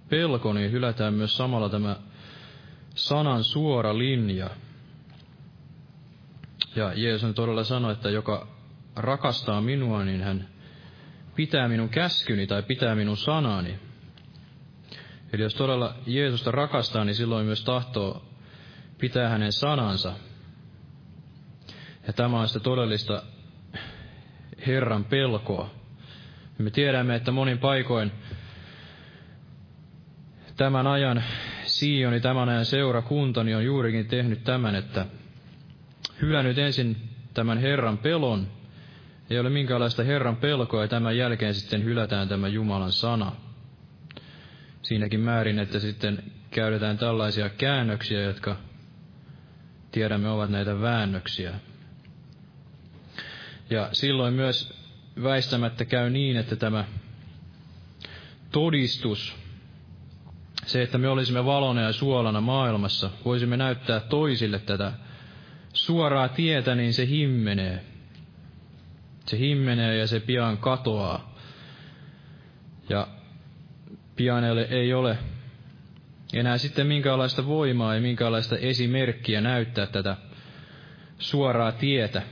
pelko, 0.09 0.53
niin 0.53 0.73
hylätään 0.73 1.15
myös 1.15 1.37
samalla 1.37 1.69
tämä 1.69 1.97
sanan 2.95 3.45
suora 3.45 3.99
linja. 3.99 4.51
Ja 6.77 6.93
Jeesus 6.95 7.25
on 7.25 7.35
todella 7.35 7.65
sanoi, 7.65 7.93
että 7.93 8.11
joka 8.11 8.49
rakastaa 8.97 9.61
minua, 9.61 10.05
niin 10.05 10.23
hän 10.23 10.49
pitää 11.35 11.69
minun 11.69 11.89
käskyni 11.89 12.47
tai 12.47 12.63
pitää 12.63 12.95
minun 12.95 13.17
sanani. 13.17 13.79
Eli 15.33 15.43
jos 15.43 15.55
todella 15.55 15.95
Jeesusta 16.07 16.51
rakastaa, 16.51 17.05
niin 17.05 17.15
silloin 17.15 17.47
myös 17.47 17.65
tahtoo 17.65 18.25
pitää 18.99 19.29
hänen 19.29 19.53
sanansa. 19.53 20.13
Ja 22.07 22.13
tämä 22.13 22.41
on 22.41 22.49
sitä 22.49 22.61
todellista 22.61 23.23
Herran 24.67 25.05
pelkoa. 25.05 25.71
Me 26.59 26.71
tiedämme, 26.71 27.15
että 27.15 27.31
monin 27.31 27.59
paikoin 27.59 28.13
tämän 30.57 30.87
ajan 30.87 31.23
Sioni, 31.65 32.21
tämän 32.21 32.49
ajan 32.49 32.65
seurakuntani 32.65 33.55
on 33.55 33.65
juurikin 33.65 34.07
tehnyt 34.07 34.45
tämän, 34.45 34.75
että 34.75 35.07
hylännyt 36.23 36.59
ensin 36.59 36.97
tämän 37.35 37.59
Herran 37.59 37.99
pelon, 37.99 38.47
ei 39.31 39.39
ole 39.41 39.51
minkäänlaista 39.51 40.03
Herran 40.03 40.37
pelkoa 40.37 40.83
ja 40.83 40.89
tämän 40.89 41.17
jälkeen 41.17 41.55
sitten 41.55 41.85
hylätään 41.85 42.29
tämä 42.29 42.49
Jumalan 42.49 42.93
sana. 42.93 43.33
Siinäkin 44.83 45.21
määrin, 45.21 45.59
että 45.59 45.79
sitten 45.79 46.23
käytetään 46.51 46.99
tällaisia 46.99 47.49
käännöksiä, 47.49 48.21
jotka 48.23 48.57
tiedämme 49.93 50.29
ovat 50.29 50.51
näitä 50.51 50.81
väännöksiä. 50.81 51.55
Ja 53.71 53.89
silloin 53.93 54.35
myös 54.35 54.73
väistämättä 55.23 55.85
käy 55.85 56.11
niin, 56.11 56.37
että 56.37 56.57
tämä 56.57 56.85
todistus, 58.53 59.37
se, 60.67 60.83
että 60.83 60.99
me 60.99 61.09
olisimme 61.09 61.45
valona 61.45 61.81
ja 61.81 61.93
suolana 61.93 62.41
maailmassa, 62.41 63.11
voisimme 63.25 63.57
näyttää 63.57 64.01
toisille 64.01 64.59
tätä 64.59 64.93
suoraa 65.73 66.29
tietä, 66.29 66.75
niin 66.75 66.93
se 66.95 67.07
himmenee. 67.07 67.85
Se 69.27 69.39
himmenee 69.39 69.97
ja 69.97 70.07
se 70.07 70.21
pian 70.21 70.59
katoaa. 70.59 71.35
Ja 72.89 73.09
pian 74.17 74.45
ei 74.71 74.95
ole 74.95 75.19
enää 76.33 76.59
sitten 76.59 76.87
minkäänlaista 76.87 77.47
voimaa 77.47 77.95
ja 77.95 78.01
minkäänlaista 78.01 78.57
esimerkkiä 78.57 79.41
näyttää 79.41 79.87
tätä 79.87 80.17
suoraa 81.19 81.73
tietä. 81.73 82.23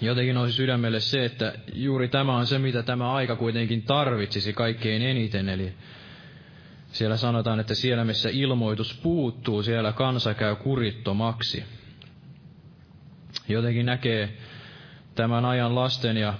Jotenkin 0.00 0.36
olisi 0.36 0.56
sydämelle 0.56 1.00
se, 1.00 1.24
että 1.24 1.54
juuri 1.74 2.08
tämä 2.08 2.36
on 2.36 2.46
se, 2.46 2.58
mitä 2.58 2.82
tämä 2.82 3.12
aika 3.12 3.36
kuitenkin 3.36 3.82
tarvitsisi 3.82 4.52
kaikkein 4.52 5.02
eniten, 5.02 5.48
eli 5.48 5.72
siellä 6.92 7.16
sanotaan, 7.16 7.60
että 7.60 7.74
siellä 7.74 8.04
missä 8.04 8.28
ilmoitus 8.32 9.00
puuttuu, 9.02 9.62
siellä 9.62 9.92
kansa 9.92 10.34
käy 10.34 10.56
kurittomaksi. 10.56 11.64
Jotenkin 13.48 13.86
näkee 13.86 14.36
tämän 15.14 15.44
ajan 15.44 15.74
lasten 15.74 16.16
ja 16.16 16.34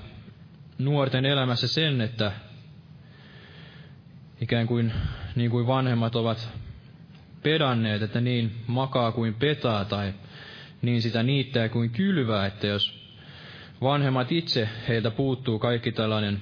nuorten 0.78 1.24
elämässä 1.24 1.68
sen, 1.68 2.00
että 2.00 2.32
ikään 4.40 4.66
kuin, 4.66 4.92
niin 5.36 5.50
kuin 5.50 5.66
vanhemmat 5.66 6.16
ovat 6.16 6.48
pedanneet, 7.42 8.02
että 8.02 8.20
niin 8.20 8.52
makaa 8.66 9.12
kuin 9.12 9.34
petaa 9.34 9.84
tai 9.84 10.14
niin 10.82 11.02
sitä 11.02 11.22
niittää 11.22 11.68
kuin 11.68 11.90
kylvää, 11.90 12.46
että 12.46 12.66
jos 12.66 12.99
vanhemmat 13.82 14.32
itse, 14.32 14.68
heiltä 14.88 15.10
puuttuu 15.10 15.58
kaikki 15.58 15.92
tällainen 15.92 16.40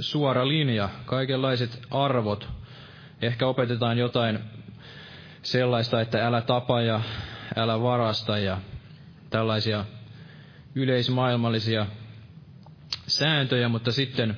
suora 0.00 0.48
linja, 0.48 0.88
kaikenlaiset 1.04 1.80
arvot, 1.90 2.48
ehkä 3.22 3.46
opetetaan 3.46 3.98
jotain 3.98 4.38
sellaista, 5.42 6.00
että 6.00 6.26
älä 6.26 6.40
tapa 6.40 6.80
ja 6.82 7.00
älä 7.56 7.82
varasta 7.82 8.38
ja 8.38 8.58
tällaisia 9.30 9.84
yleismaailmallisia 10.74 11.86
sääntöjä, 13.06 13.68
mutta 13.68 13.92
sitten 13.92 14.36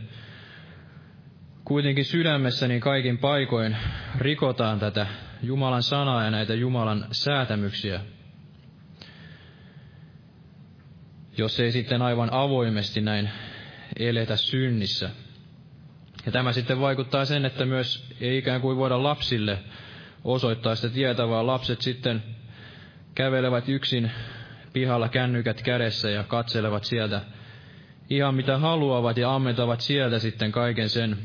kuitenkin 1.65 2.05
sydämessäni 2.05 2.81
kaikin 2.81 3.19
paikoin 3.19 3.77
rikotaan 4.19 4.79
tätä 4.81 5.07
Jumalan 5.43 5.83
sanaa 5.83 6.25
ja 6.25 6.31
näitä 6.31 6.55
Jumalan 6.55 7.07
säätämyksiä. 7.13 8.01
Jos 11.41 11.61
ei 11.61 11.73
sitten 11.73 12.03
aivan 12.03 12.33
avoimesti 12.33 13.01
näin 13.01 13.31
eletä 13.99 14.37
synnissä. 14.37 15.11
Ja 16.27 16.33
tämä 16.33 16.53
sitten 16.53 16.81
vaikuttaa 16.81 17.25
sen, 17.25 17.45
että 17.45 17.65
myös 17.65 18.05
ei 18.21 18.39
ikään 18.39 18.61
kuin 18.61 18.77
voida 18.77 19.03
lapsille 19.03 19.59
osoittaa 20.25 20.75
sitä 20.75 20.89
tietä, 20.89 21.29
vaan 21.29 21.47
lapset 21.47 21.81
sitten 21.81 22.23
kävelevät 23.15 23.69
yksin 23.69 24.11
pihalla 24.73 25.09
kännykät 25.09 25.63
kädessä 25.63 26.11
ja 26.11 26.25
katselevat 26.25 26.85
sieltä 26.85 27.21
ihan 28.11 28.35
mitä 28.35 28.59
haluavat 28.59 29.17
ja 29.17 29.35
ammentavat 29.35 29.81
sieltä 29.81 30.19
sitten 30.19 30.53
kaiken 30.53 30.89
sen 30.89 31.19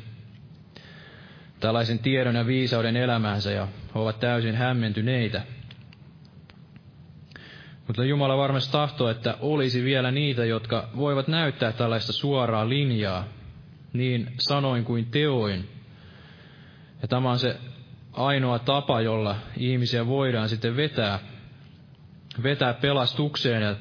tällaisen 1.59 1.99
tiedon 1.99 2.35
ja 2.35 2.47
viisauden 2.47 2.95
elämäänsä 2.97 3.51
ja 3.51 3.67
ovat 3.95 4.19
täysin 4.19 4.55
hämmentyneitä. 4.55 5.41
Mutta 7.87 8.03
Jumala 8.03 8.37
varmasti 8.37 8.71
tahtoo, 8.71 9.09
että 9.09 9.37
olisi 9.39 9.83
vielä 9.83 10.11
niitä, 10.11 10.45
jotka 10.45 10.89
voivat 10.95 11.27
näyttää 11.27 11.71
tällaista 11.71 12.13
suoraa 12.13 12.69
linjaa, 12.69 13.25
niin 13.93 14.33
sanoin 14.37 14.85
kuin 14.85 15.05
teoin. 15.05 15.69
Ja 17.01 17.07
tämä 17.07 17.31
on 17.31 17.39
se 17.39 17.57
ainoa 18.13 18.59
tapa, 18.59 19.01
jolla 19.01 19.35
ihmisiä 19.57 20.07
voidaan 20.07 20.49
sitten 20.49 20.77
vetää, 20.77 21.19
vetää 22.43 22.73
pelastukseen 22.73 23.61
ja 23.61 23.75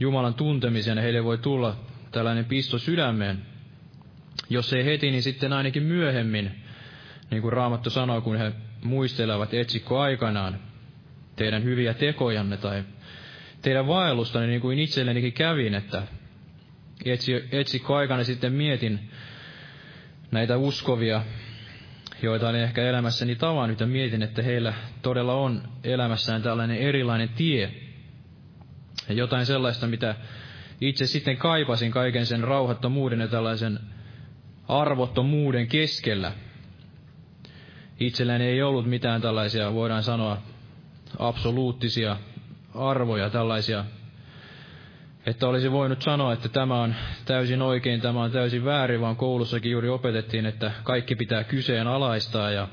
Jumalan 0.00 0.34
tuntemiseen, 0.34 0.96
ja 0.96 1.02
heille 1.02 1.24
voi 1.24 1.38
tulla 1.38 1.76
tällainen 2.10 2.44
pisto 2.44 2.78
sydämeen. 2.78 3.42
Jos 4.50 4.72
ei 4.72 4.84
heti, 4.84 5.10
niin 5.10 5.22
sitten 5.22 5.52
ainakin 5.52 5.82
myöhemmin, 5.82 6.50
niin 7.30 7.42
kuin 7.42 7.52
Raamattu 7.52 7.90
sanoo, 7.90 8.20
kun 8.20 8.36
he 8.36 8.52
muistelevat 8.84 9.54
etsikko 9.54 10.00
aikanaan 10.00 10.58
teidän 11.36 11.64
hyviä 11.64 11.94
tekojanne 11.94 12.56
tai 12.56 12.84
teidän 13.62 13.86
vaellustanne, 13.86 14.48
niin 14.48 14.60
kuin 14.60 14.78
itsellenikin 14.78 15.32
kävin, 15.32 15.74
että 15.74 16.02
etsi, 17.04 17.44
etsikko 17.52 17.94
aikana 17.96 18.24
sitten 18.24 18.52
mietin 18.52 19.10
näitä 20.30 20.56
uskovia, 20.56 21.22
joita 22.22 22.48
olen 22.48 22.62
ehkä 22.62 22.82
elämässäni 22.82 23.36
tavannut, 23.36 23.80
ja 23.80 23.86
mietin, 23.86 24.22
että 24.22 24.42
heillä 24.42 24.74
todella 25.02 25.34
on 25.34 25.62
elämässään 25.84 26.42
tällainen 26.42 26.76
erilainen 26.78 27.28
tie, 27.28 27.70
ja 29.08 29.14
jotain 29.14 29.46
sellaista, 29.46 29.86
mitä 29.86 30.14
itse 30.80 31.06
sitten 31.06 31.36
kaipasin 31.36 31.90
kaiken 31.90 32.26
sen 32.26 32.44
rauhattomuuden 32.44 33.20
ja 33.20 33.28
tällaisen 33.28 33.78
arvottomuuden 34.68 35.66
keskellä. 35.66 36.32
Itselläni 38.00 38.44
ei 38.44 38.62
ollut 38.62 38.86
mitään 38.86 39.22
tällaisia, 39.22 39.74
voidaan 39.74 40.02
sanoa, 40.02 40.42
absoluuttisia 41.18 42.16
arvoja, 42.78 43.30
tällaisia, 43.30 43.84
että 45.26 45.48
olisi 45.48 45.72
voinut 45.72 46.02
sanoa, 46.02 46.32
että 46.32 46.48
tämä 46.48 46.82
on 46.82 46.94
täysin 47.24 47.62
oikein, 47.62 48.00
tämä 48.00 48.22
on 48.22 48.30
täysin 48.30 48.64
väärin, 48.64 49.00
vaan 49.00 49.16
koulussakin 49.16 49.72
juuri 49.72 49.88
opetettiin, 49.88 50.46
että 50.46 50.70
kaikki 50.82 51.14
pitää 51.16 51.44
kyseenalaistaa 51.44 52.50
ja 52.50 52.68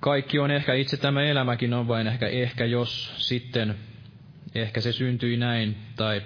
kaikki 0.00 0.38
on 0.38 0.50
ehkä, 0.50 0.74
itse 0.74 0.96
tämä 0.96 1.22
elämäkin 1.22 1.74
on 1.74 1.88
vain 1.88 2.06
ehkä, 2.06 2.26
ehkä 2.28 2.64
jos 2.64 3.12
sitten 3.16 3.74
Ehkä 4.54 4.80
se 4.80 4.92
syntyi 4.92 5.36
näin, 5.36 5.76
tai 5.96 6.22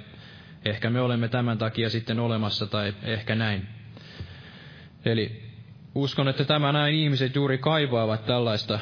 ehkä 0.64 0.90
me 0.90 1.00
olemme 1.00 1.28
tämän 1.28 1.58
takia 1.58 1.90
sitten 1.90 2.20
olemassa, 2.20 2.66
tai 2.66 2.94
ehkä 3.02 3.34
näin. 3.34 3.68
Eli 5.04 5.42
uskon, 5.94 6.28
että 6.28 6.44
tämä 6.44 6.72
näin 6.72 6.94
ihmiset 6.94 7.34
juuri 7.34 7.58
kaivaavat 7.58 8.26
tällaista 8.26 8.78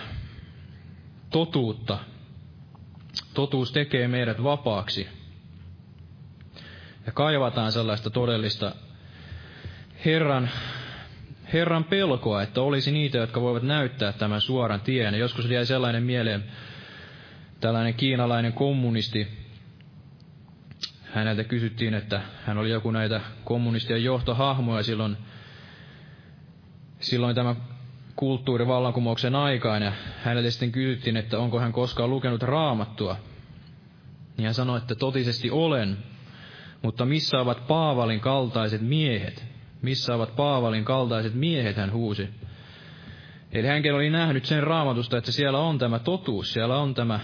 totuutta. 1.30 1.98
Totuus 3.34 3.72
tekee 3.72 4.08
meidät 4.08 4.42
vapaaksi. 4.42 5.08
Ja 7.06 7.12
kaivataan 7.12 7.72
sellaista 7.72 8.10
todellista 8.10 8.74
Herran, 10.04 10.50
Herran 11.52 11.84
pelkoa, 11.84 12.42
että 12.42 12.62
olisi 12.62 12.92
niitä, 12.92 13.18
jotka 13.18 13.40
voivat 13.40 13.62
näyttää 13.62 14.12
tämän 14.12 14.40
suoran 14.40 14.80
tien. 14.80 15.14
Ja 15.14 15.20
joskus 15.20 15.50
jäi 15.50 15.66
sellainen 15.66 16.02
mieleen, 16.02 16.44
tällainen 17.60 17.94
kiinalainen 17.94 18.52
kommunisti, 18.52 19.28
häneltä 21.02 21.44
kysyttiin, 21.44 21.94
että 21.94 22.20
hän 22.46 22.58
oli 22.58 22.70
joku 22.70 22.90
näitä 22.90 23.20
kommunistien 23.44 24.04
johtohahmoja 24.04 24.82
silloin, 24.82 25.16
silloin 27.00 27.34
tämä 27.34 27.54
kulttuurivallankumouksen 28.16 29.34
aikaan, 29.34 29.82
ja 29.82 29.92
häneltä 30.22 30.50
sitten 30.50 30.72
kysyttiin, 30.72 31.16
että 31.16 31.38
onko 31.38 31.60
hän 31.60 31.72
koskaan 31.72 32.10
lukenut 32.10 32.42
raamattua. 32.42 33.16
Niin 34.36 34.44
hän 34.44 34.54
sanoi, 34.54 34.78
että 34.78 34.94
totisesti 34.94 35.50
olen, 35.50 35.98
mutta 36.82 37.04
missä 37.04 37.40
ovat 37.40 37.66
Paavalin 37.66 38.20
kaltaiset 38.20 38.80
miehet? 38.80 39.44
Missä 39.82 40.14
ovat 40.14 40.36
Paavalin 40.36 40.84
kaltaiset 40.84 41.34
miehet, 41.34 41.76
hän 41.76 41.92
huusi. 41.92 42.28
Eli 43.52 43.66
hänkin 43.66 43.94
oli 43.94 44.10
nähnyt 44.10 44.44
sen 44.44 44.62
raamatusta, 44.62 45.18
että 45.18 45.32
siellä 45.32 45.58
on 45.58 45.78
tämä 45.78 45.98
totuus, 45.98 46.52
siellä 46.52 46.76
on 46.76 46.94
tämä 46.94 47.20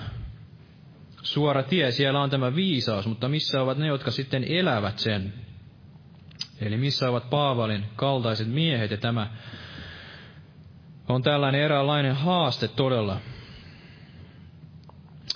suora 1.23 1.63
tie, 1.63 1.91
siellä 1.91 2.23
on 2.23 2.31
tämä 2.31 2.55
viisaus, 2.55 3.07
mutta 3.07 3.29
missä 3.29 3.63
ovat 3.63 3.79
ne, 3.79 3.87
jotka 3.87 4.11
sitten 4.11 4.45
elävät 4.45 4.99
sen? 4.99 5.33
Eli 6.61 6.77
missä 6.77 7.11
ovat 7.11 7.31
Paavalin 7.31 7.85
kaltaiset 7.97 8.49
miehet, 8.49 8.91
ja 8.91 8.97
tämä 8.97 9.31
on 11.09 11.23
tällainen 11.23 11.61
eräänlainen 11.61 12.17
haaste 12.17 12.69
todella. 12.69 13.21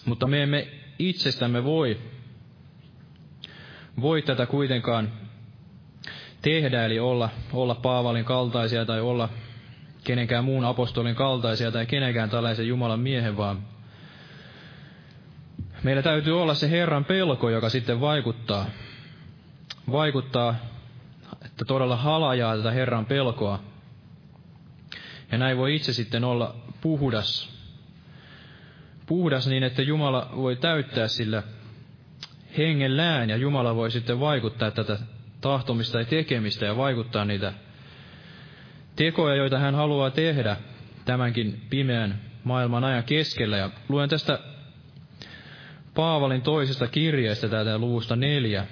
Mutta 0.04 0.26
me 0.26 0.42
emme 0.42 0.68
itsestämme 0.98 1.64
voi, 1.64 2.00
voi 4.00 4.22
tätä 4.22 4.46
kuitenkaan 4.46 5.12
tehdä, 6.42 6.84
eli 6.84 6.98
olla, 6.98 7.28
olla 7.52 7.74
Paavalin 7.74 8.24
kaltaisia 8.24 8.84
tai 8.84 9.00
olla 9.00 9.28
kenenkään 10.04 10.44
muun 10.44 10.64
apostolin 10.64 11.14
kaltaisia 11.14 11.72
tai 11.72 11.86
kenenkään 11.86 12.30
tällaisen 12.30 12.68
Jumalan 12.68 13.00
miehen, 13.00 13.36
vaan 13.36 13.58
meillä 15.82 16.02
täytyy 16.02 16.42
olla 16.42 16.54
se 16.54 16.70
Herran 16.70 17.04
pelko, 17.04 17.50
joka 17.50 17.68
sitten 17.68 18.00
vaikuttaa, 18.00 18.66
vaikuttaa, 19.92 20.54
että 21.44 21.64
todella 21.64 21.96
halajaa 21.96 22.56
tätä 22.56 22.70
Herran 22.70 23.06
pelkoa. 23.06 23.71
Ja 25.32 25.38
näin 25.38 25.56
voi 25.56 25.74
itse 25.74 25.92
sitten 25.92 26.24
olla 26.24 26.54
puhdas, 26.80 27.50
puhdas 29.06 29.46
niin, 29.46 29.62
että 29.62 29.82
Jumala 29.82 30.32
voi 30.36 30.56
täyttää 30.56 31.08
sillä 31.08 31.42
hengellään 32.58 33.30
ja 33.30 33.36
Jumala 33.36 33.76
voi 33.76 33.90
sitten 33.90 34.20
vaikuttaa 34.20 34.70
tätä 34.70 34.98
tahtomista 35.40 35.98
ja 35.98 36.04
tekemistä 36.04 36.66
ja 36.66 36.76
vaikuttaa 36.76 37.24
niitä 37.24 37.52
tekoja, 38.96 39.34
joita 39.34 39.58
hän 39.58 39.74
haluaa 39.74 40.10
tehdä 40.10 40.56
tämänkin 41.04 41.60
pimeän 41.70 42.20
maailman 42.44 42.84
ajan 42.84 43.04
keskellä. 43.04 43.56
Ja 43.56 43.70
luen 43.88 44.08
tästä 44.08 44.38
Paavalin 45.94 46.42
toisesta 46.42 46.86
kirjeestä 46.86 47.48
täältä 47.48 47.78
luvusta 47.78 48.16
neljä. 48.16 48.66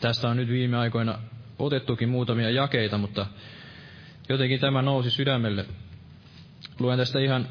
Tästä 0.00 0.28
on 0.28 0.36
nyt 0.36 0.48
viime 0.48 0.76
aikoina 0.76 1.18
otettukin 1.58 2.08
muutamia 2.08 2.50
jakeita, 2.50 2.98
mutta 2.98 3.26
jotenkin 4.28 4.60
tämä 4.60 4.82
nousi 4.82 5.10
sydämelle. 5.10 5.64
Luen 6.78 6.98
tästä 6.98 7.18
ihan 7.18 7.48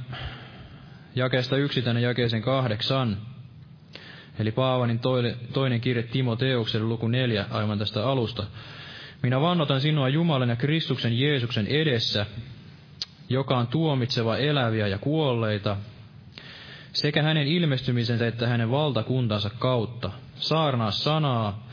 jakeesta 1.15 1.57
yksi 1.57 1.81
tänne 1.81 2.01
jakeeseen 2.01 2.41
kahdeksan. 2.41 3.17
Eli 4.39 4.51
Paavanin 4.51 4.99
toinen 5.53 5.81
kirje 5.81 6.03
Timoteukselle 6.03 6.87
luku 6.87 7.07
neljä 7.07 7.45
aivan 7.51 7.79
tästä 7.79 8.07
alusta. 8.09 8.43
Minä 9.23 9.41
vannotan 9.41 9.81
sinua 9.81 10.09
Jumalan 10.09 10.49
ja 10.49 10.55
Kristuksen 10.55 11.19
Jeesuksen 11.19 11.67
edessä, 11.67 12.25
joka 13.29 13.57
on 13.57 13.67
tuomitseva 13.67 14.37
eläviä 14.37 14.87
ja 14.87 14.97
kuolleita, 14.97 15.77
sekä 16.93 17.23
hänen 17.23 17.47
ilmestymisensä 17.47 18.27
että 18.27 18.47
hänen 18.47 18.71
valtakuntansa 18.71 19.49
kautta. 19.59 20.11
Saarnaa 20.35 20.91
sanaa, 20.91 21.67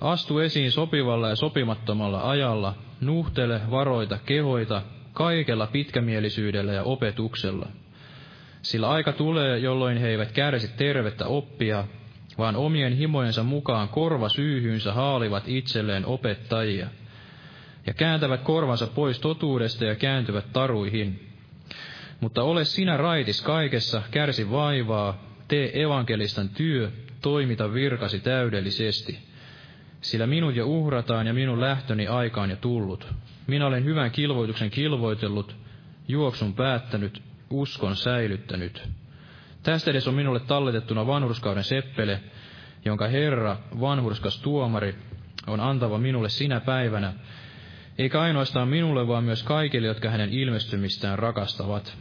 astu 0.00 0.38
esiin 0.38 0.72
sopivalla 0.72 1.28
ja 1.28 1.36
sopimattomalla 1.36 2.30
ajalla, 2.30 2.74
nuhtele, 3.02 3.60
varoita, 3.70 4.18
kehoita, 4.26 4.82
kaikella 5.12 5.66
pitkämielisyydellä 5.66 6.72
ja 6.72 6.82
opetuksella. 6.82 7.68
Sillä 8.62 8.90
aika 8.90 9.12
tulee, 9.12 9.58
jolloin 9.58 9.98
he 9.98 10.08
eivät 10.08 10.32
kärsi 10.32 10.68
tervettä 10.76 11.26
oppia, 11.26 11.84
vaan 12.38 12.56
omien 12.56 12.92
himojensa 12.92 13.42
mukaan 13.42 13.88
korva 13.88 14.28
syyhyynsä 14.28 14.92
haalivat 14.92 15.44
itselleen 15.46 16.06
opettajia, 16.06 16.86
ja 17.86 17.94
kääntävät 17.94 18.40
korvansa 18.40 18.86
pois 18.86 19.18
totuudesta 19.18 19.84
ja 19.84 19.94
kääntyvät 19.94 20.52
taruihin. 20.52 21.28
Mutta 22.20 22.42
ole 22.42 22.64
sinä 22.64 22.96
raitis 22.96 23.42
kaikessa, 23.42 24.02
kärsi 24.10 24.50
vaivaa, 24.50 25.22
tee 25.48 25.82
evankelistan 25.82 26.48
työ, 26.48 26.90
toimita 27.22 27.74
virkasi 27.74 28.20
täydellisesti. 28.20 29.31
Sillä 30.02 30.26
minut 30.26 30.56
jo 30.56 30.66
uhrataan 30.66 31.26
ja 31.26 31.34
minun 31.34 31.60
lähtöni 31.60 32.06
aikaan 32.06 32.50
jo 32.50 32.56
tullut. 32.56 33.06
Minä 33.46 33.66
olen 33.66 33.84
hyvän 33.84 34.10
kilvoituksen 34.10 34.70
kilvoitellut, 34.70 35.56
juoksun 36.08 36.54
päättänyt, 36.54 37.22
uskon 37.50 37.96
säilyttänyt. 37.96 38.88
Tästä 39.62 39.90
edes 39.90 40.08
on 40.08 40.14
minulle 40.14 40.40
talletettuna 40.40 41.06
vanhurskauden 41.06 41.64
seppele, 41.64 42.20
jonka 42.84 43.08
Herra, 43.08 43.56
vanhurskas 43.80 44.38
tuomari, 44.38 44.94
on 45.46 45.60
antava 45.60 45.98
minulle 45.98 46.28
sinä 46.28 46.60
päivänä, 46.60 47.12
eikä 47.98 48.20
ainoastaan 48.20 48.68
minulle, 48.68 49.08
vaan 49.08 49.24
myös 49.24 49.42
kaikille, 49.42 49.86
jotka 49.86 50.10
hänen 50.10 50.30
ilmestymistään 50.30 51.18
rakastavat. 51.18 51.96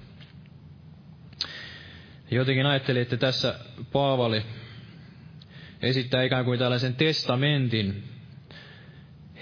Jotenkin 2.31 2.65
ajattelin, 2.65 3.01
että 3.01 3.17
tässä 3.17 3.55
Paavali 3.91 4.43
esittää 5.81 6.23
ikään 6.23 6.45
kuin 6.45 6.59
tällaisen 6.59 6.95
testamentin 6.95 8.03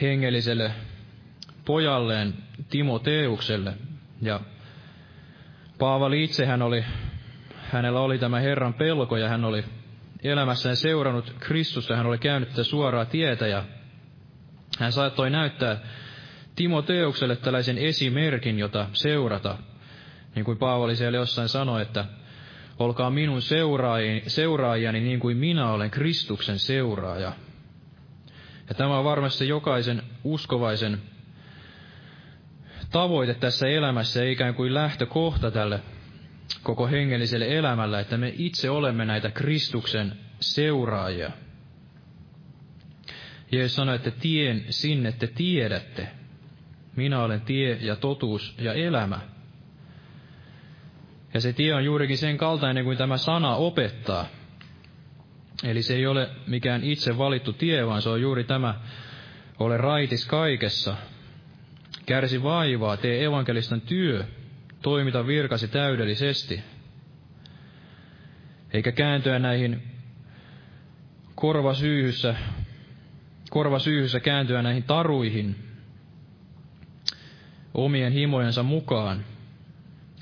hengelliselle 0.01 0.71
pojalleen 1.65 2.33
Timoteukselle. 2.69 3.73
Ja 4.21 4.39
Paavali 5.79 6.23
itsehän 6.23 6.61
oli 6.61 6.85
hänellä 7.71 7.99
oli 7.99 8.17
tämä 8.17 8.39
Herran 8.39 8.73
pelko 8.73 9.17
ja 9.17 9.29
hän 9.29 9.45
oli 9.45 9.63
elämässään 10.23 10.75
seurannut 10.75 11.35
Kristusta, 11.39 11.95
hän 11.95 12.05
oli 12.05 12.17
käynyt 12.17 12.49
tätä 12.49 12.63
suoraa 12.63 13.05
tietä 13.05 13.47
ja 13.47 13.63
hän 14.79 14.91
saattoi 14.91 15.29
näyttää 15.29 15.77
Timoteukselle 16.55 17.35
tällaisen 17.35 17.77
esimerkin, 17.77 18.59
jota 18.59 18.87
seurata. 18.93 19.57
Niin 20.35 20.45
kuin 20.45 20.57
Paavali 20.57 20.95
siellä 20.95 21.17
jossain 21.17 21.49
sanoi, 21.49 21.81
että 21.81 22.05
olkaa 22.79 23.09
minun 23.09 23.41
seuraajani 24.27 24.99
niin 24.99 25.19
kuin 25.19 25.37
minä 25.37 25.71
olen 25.71 25.91
Kristuksen 25.91 26.59
seuraaja. 26.59 27.33
Ja 28.69 28.75
tämä 28.75 28.97
on 28.97 29.05
varmasti 29.05 29.47
jokaisen 29.47 30.03
uskovaisen 30.23 31.01
tavoite 32.91 33.33
tässä 33.33 33.67
elämässä, 33.67 34.23
ikään 34.23 34.55
kuin 34.55 34.73
lähtökohta 34.73 35.51
tälle 35.51 35.79
koko 36.63 36.87
hengelliselle 36.87 37.57
elämällä, 37.57 37.99
että 37.99 38.17
me 38.17 38.33
itse 38.37 38.69
olemme 38.69 39.05
näitä 39.05 39.31
Kristuksen 39.31 40.13
seuraajia. 40.39 41.31
Jeesus 43.51 43.75
sanoi, 43.75 43.95
että 43.95 44.11
tien 44.11 44.65
sinne 44.69 45.11
te 45.11 45.27
tiedätte. 45.27 46.07
Minä 46.95 47.23
olen 47.23 47.41
tie 47.41 47.77
ja 47.81 47.95
totuus 47.95 48.55
ja 48.59 48.73
elämä. 48.73 49.19
Ja 51.39 51.43
se 51.43 51.53
tie 51.53 51.73
on 51.73 51.85
juurikin 51.85 52.17
sen 52.17 52.37
kaltainen 52.37 52.83
kuin 52.83 52.97
tämä 52.97 53.17
sana 53.17 53.55
opettaa. 53.55 54.25
Eli 55.63 55.81
se 55.81 55.95
ei 55.95 56.07
ole 56.07 56.29
mikään 56.47 56.83
itse 56.83 57.17
valittu 57.17 57.53
tie, 57.53 57.87
vaan 57.87 58.01
se 58.01 58.09
on 58.09 58.21
juuri 58.21 58.43
tämä, 58.43 58.75
ole 59.59 59.77
raitis 59.77 60.25
kaikessa, 60.25 60.95
kärsi 62.05 62.43
vaivaa, 62.43 62.97
tee 62.97 63.23
evankelistan 63.23 63.81
työ, 63.81 64.23
toimita 64.81 65.27
virkasi 65.27 65.67
täydellisesti, 65.67 66.63
eikä 68.73 68.91
kääntyä 68.91 69.39
näihin 69.39 69.83
korvasyyhyssä, 71.35 72.35
korvasyyhyssä 73.49 74.19
kääntyä 74.19 74.61
näihin 74.61 74.83
taruihin 74.83 75.55
omien 77.73 78.13
himojensa 78.13 78.63
mukaan, 78.63 79.25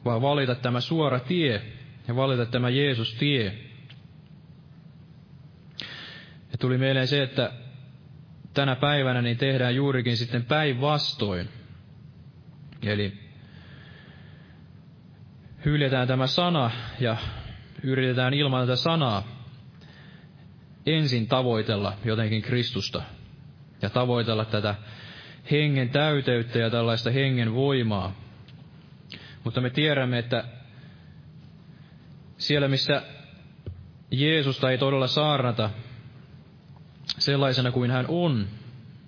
vaan 0.08 0.22
valita 0.22 0.56
tämä 0.56 0.82
suora 0.82 1.20
tie 1.20 1.62
ja 2.08 2.16
valita 2.16 2.46
tämä 2.46 2.70
Jeesus 2.70 3.14
tie. 3.14 3.54
Ja 6.52 6.58
tuli 6.60 6.78
mieleen 6.78 7.08
se, 7.08 7.24
että 7.24 7.52
tänä 8.54 8.76
päivänä 8.76 9.22
niin 9.22 9.38
tehdään 9.38 9.76
juurikin 9.76 10.18
sitten 10.18 10.46
päinvastoin. 10.46 11.50
Eli 12.84 13.14
hyljetään 15.66 16.08
tämä 16.08 16.28
sana 16.28 16.72
ja 17.00 17.18
yritetään 17.84 18.34
ilman 18.34 18.62
tätä 18.68 18.76
sanaa 18.76 19.24
ensin 20.86 21.28
tavoitella 21.28 21.94
jotenkin 22.06 22.42
Kristusta 22.42 23.02
ja 23.82 23.90
tavoitella 23.90 24.46
tätä 24.46 24.76
hengen 25.52 25.90
täyteyttä 25.90 26.60
ja 26.60 26.70
tällaista 26.70 27.12
hengen 27.12 27.54
voimaa. 27.54 28.27
Mutta 29.48 29.62
me 29.62 29.70
tiedämme, 29.70 30.20
että 30.20 30.44
siellä 32.38 32.68
missä 32.68 33.02
Jeesusta 34.12 34.72
ei 34.72 34.78
todella 34.78 35.08
saarnata 35.08 35.70
sellaisena 37.06 37.72
kuin 37.72 37.92
hän 37.92 38.06
on, 38.08 38.48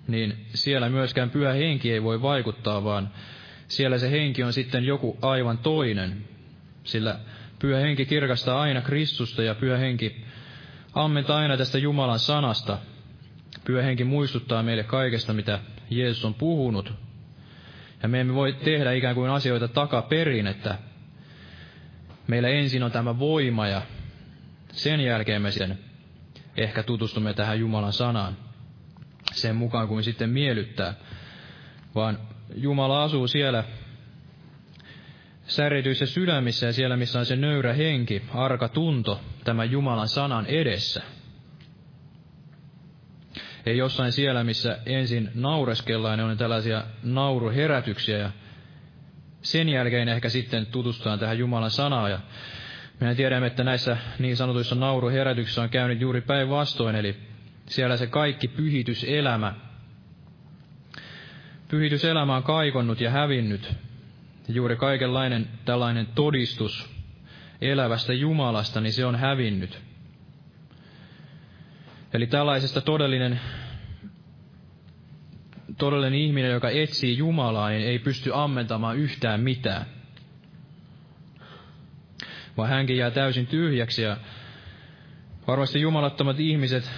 niin 0.08 0.46
siellä 0.54 0.88
myöskään 0.88 1.30
pyhä 1.30 1.52
henki 1.52 1.92
ei 1.92 2.02
voi 2.02 2.22
vaikuttaa, 2.22 2.84
vaan 2.84 3.10
siellä 3.68 3.98
se 3.98 4.10
henki 4.10 4.42
on 4.42 4.52
sitten 4.52 4.84
joku 4.84 5.18
aivan 5.22 5.58
toinen. 5.58 6.24
Sillä 6.84 7.18
pyhä 7.58 7.80
henki 7.80 8.06
kirkastaa 8.06 8.60
aina 8.60 8.80
Kristusta 8.80 9.42
ja 9.42 9.54
pyhä 9.54 9.76
henki 9.76 10.24
ammentaa 10.92 11.38
aina 11.38 11.56
tästä 11.56 11.78
Jumalan 11.78 12.18
sanasta. 12.18 12.78
Pyhä 13.64 13.82
henki 13.82 14.04
muistuttaa 14.04 14.62
meille 14.62 14.84
kaikesta, 14.84 15.32
mitä 15.32 15.60
Jeesus 15.90 16.24
on 16.24 16.34
puhunut. 16.34 17.09
Ja 18.02 18.08
me 18.08 18.20
emme 18.20 18.34
voi 18.34 18.52
tehdä 18.52 18.92
ikään 18.92 19.14
kuin 19.14 19.30
asioita 19.30 19.68
takaperin, 19.68 20.46
että 20.46 20.78
meillä 22.26 22.48
ensin 22.48 22.82
on 22.82 22.92
tämä 22.92 23.18
voima 23.18 23.68
ja 23.68 23.82
sen 24.72 25.00
jälkeen 25.00 25.42
me 25.42 25.50
sen 25.50 25.78
ehkä 26.56 26.82
tutustumme 26.82 27.34
tähän 27.34 27.60
Jumalan 27.60 27.92
sanaan 27.92 28.36
sen 29.32 29.56
mukaan 29.56 29.88
kuin 29.88 30.04
sitten 30.04 30.30
miellyttää. 30.30 30.94
Vaan 31.94 32.18
Jumala 32.54 33.02
asuu 33.02 33.26
siellä 33.26 33.64
särjetyissä 35.46 36.06
sydämissä 36.06 36.66
ja 36.66 36.72
siellä, 36.72 36.96
missä 36.96 37.18
on 37.18 37.26
se 37.26 37.36
nöyrä 37.36 37.72
henki, 37.72 38.22
arka 38.34 38.68
tunto 38.68 39.20
tämän 39.44 39.70
Jumalan 39.70 40.08
sanan 40.08 40.46
edessä. 40.46 41.02
Ei 43.66 43.76
jossain 43.76 44.12
siellä, 44.12 44.44
missä 44.44 44.78
ensin 44.86 45.30
naureskellaan, 45.34 46.18
ne 46.18 46.24
on 46.24 46.36
tällaisia 46.36 46.84
nauruherätyksiä 47.02 48.18
ja 48.18 48.30
sen 49.42 49.68
jälkeen 49.68 50.08
ehkä 50.08 50.28
sitten 50.28 50.66
tutustutaan 50.66 51.18
tähän 51.18 51.38
Jumalan 51.38 51.70
sanaan. 51.70 52.10
Ja 52.10 52.20
mehän 53.00 53.16
tiedämme, 53.16 53.46
että 53.46 53.64
näissä 53.64 53.96
niin 54.18 54.36
sanotuissa 54.36 54.74
nauruherätyksissä 54.74 55.62
on 55.62 55.68
käynyt 55.68 56.00
juuri 56.00 56.20
päinvastoin, 56.20 56.96
eli 56.96 57.16
siellä 57.66 57.96
se 57.96 58.06
kaikki 58.06 58.48
pyhityselämä, 58.48 59.54
pyhityselämä 61.68 62.36
on 62.36 62.42
kaikonnut 62.42 63.00
ja 63.00 63.10
hävinnyt. 63.10 63.72
Juuri 64.48 64.76
kaikenlainen 64.76 65.48
tällainen 65.64 66.06
todistus 66.14 66.90
elävästä 67.60 68.12
Jumalasta, 68.12 68.80
niin 68.80 68.92
se 68.92 69.04
on 69.04 69.16
hävinnyt. 69.16 69.89
Eli 72.12 72.26
tällaisesta 72.26 72.80
todellinen, 72.80 73.40
todellinen 75.78 76.18
ihminen, 76.20 76.50
joka 76.50 76.70
etsii 76.70 77.16
Jumalaa, 77.18 77.68
niin 77.68 77.82
ei 77.88 77.98
pysty 77.98 78.30
ammentamaan 78.34 78.96
yhtään 78.96 79.40
mitään. 79.40 79.86
Vaan 82.56 82.68
hänkin 82.68 82.96
jää 82.96 83.10
täysin 83.10 83.46
tyhjäksi 83.46 84.02
ja 84.02 84.16
varmasti 85.46 85.80
jumalattomat 85.80 86.40
ihmiset 86.40 86.90